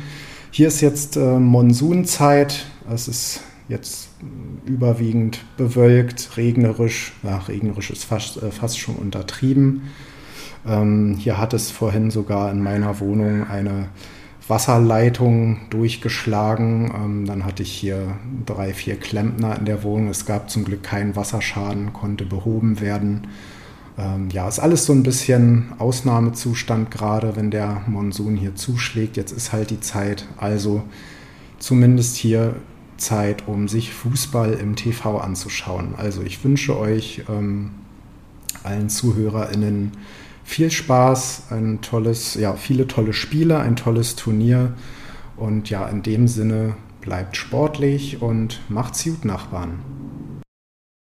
[0.55, 2.67] Hier ist jetzt äh, Monsunzeit.
[2.87, 4.09] Es ist jetzt
[4.65, 7.13] überwiegend bewölkt, regnerisch.
[7.23, 9.89] Ja, regnerisch ist fast, äh, fast schon untertrieben.
[10.63, 13.87] Ähm, hier hat es vorhin sogar in meiner Wohnung eine
[14.47, 16.93] Wasserleitung durchgeschlagen.
[16.95, 20.09] Ähm, dann hatte ich hier drei, vier Klempner in der Wohnung.
[20.09, 23.25] Es gab zum Glück keinen Wasserschaden, konnte behoben werden.
[23.97, 29.17] Ähm, ja, ist alles so ein bisschen Ausnahmezustand gerade, wenn der Monsun hier zuschlägt.
[29.17, 30.83] Jetzt ist halt die Zeit, also
[31.59, 32.55] zumindest hier
[32.97, 35.93] Zeit, um sich Fußball im TV anzuschauen.
[35.95, 37.71] Also ich wünsche euch ähm,
[38.63, 39.91] allen ZuhörerInnen
[40.43, 44.73] viel Spaß, ein tolles, ja, viele tolle Spiele, ein tolles Turnier.
[45.37, 49.79] Und ja, in dem Sinne bleibt sportlich und macht's gut, Nachbarn.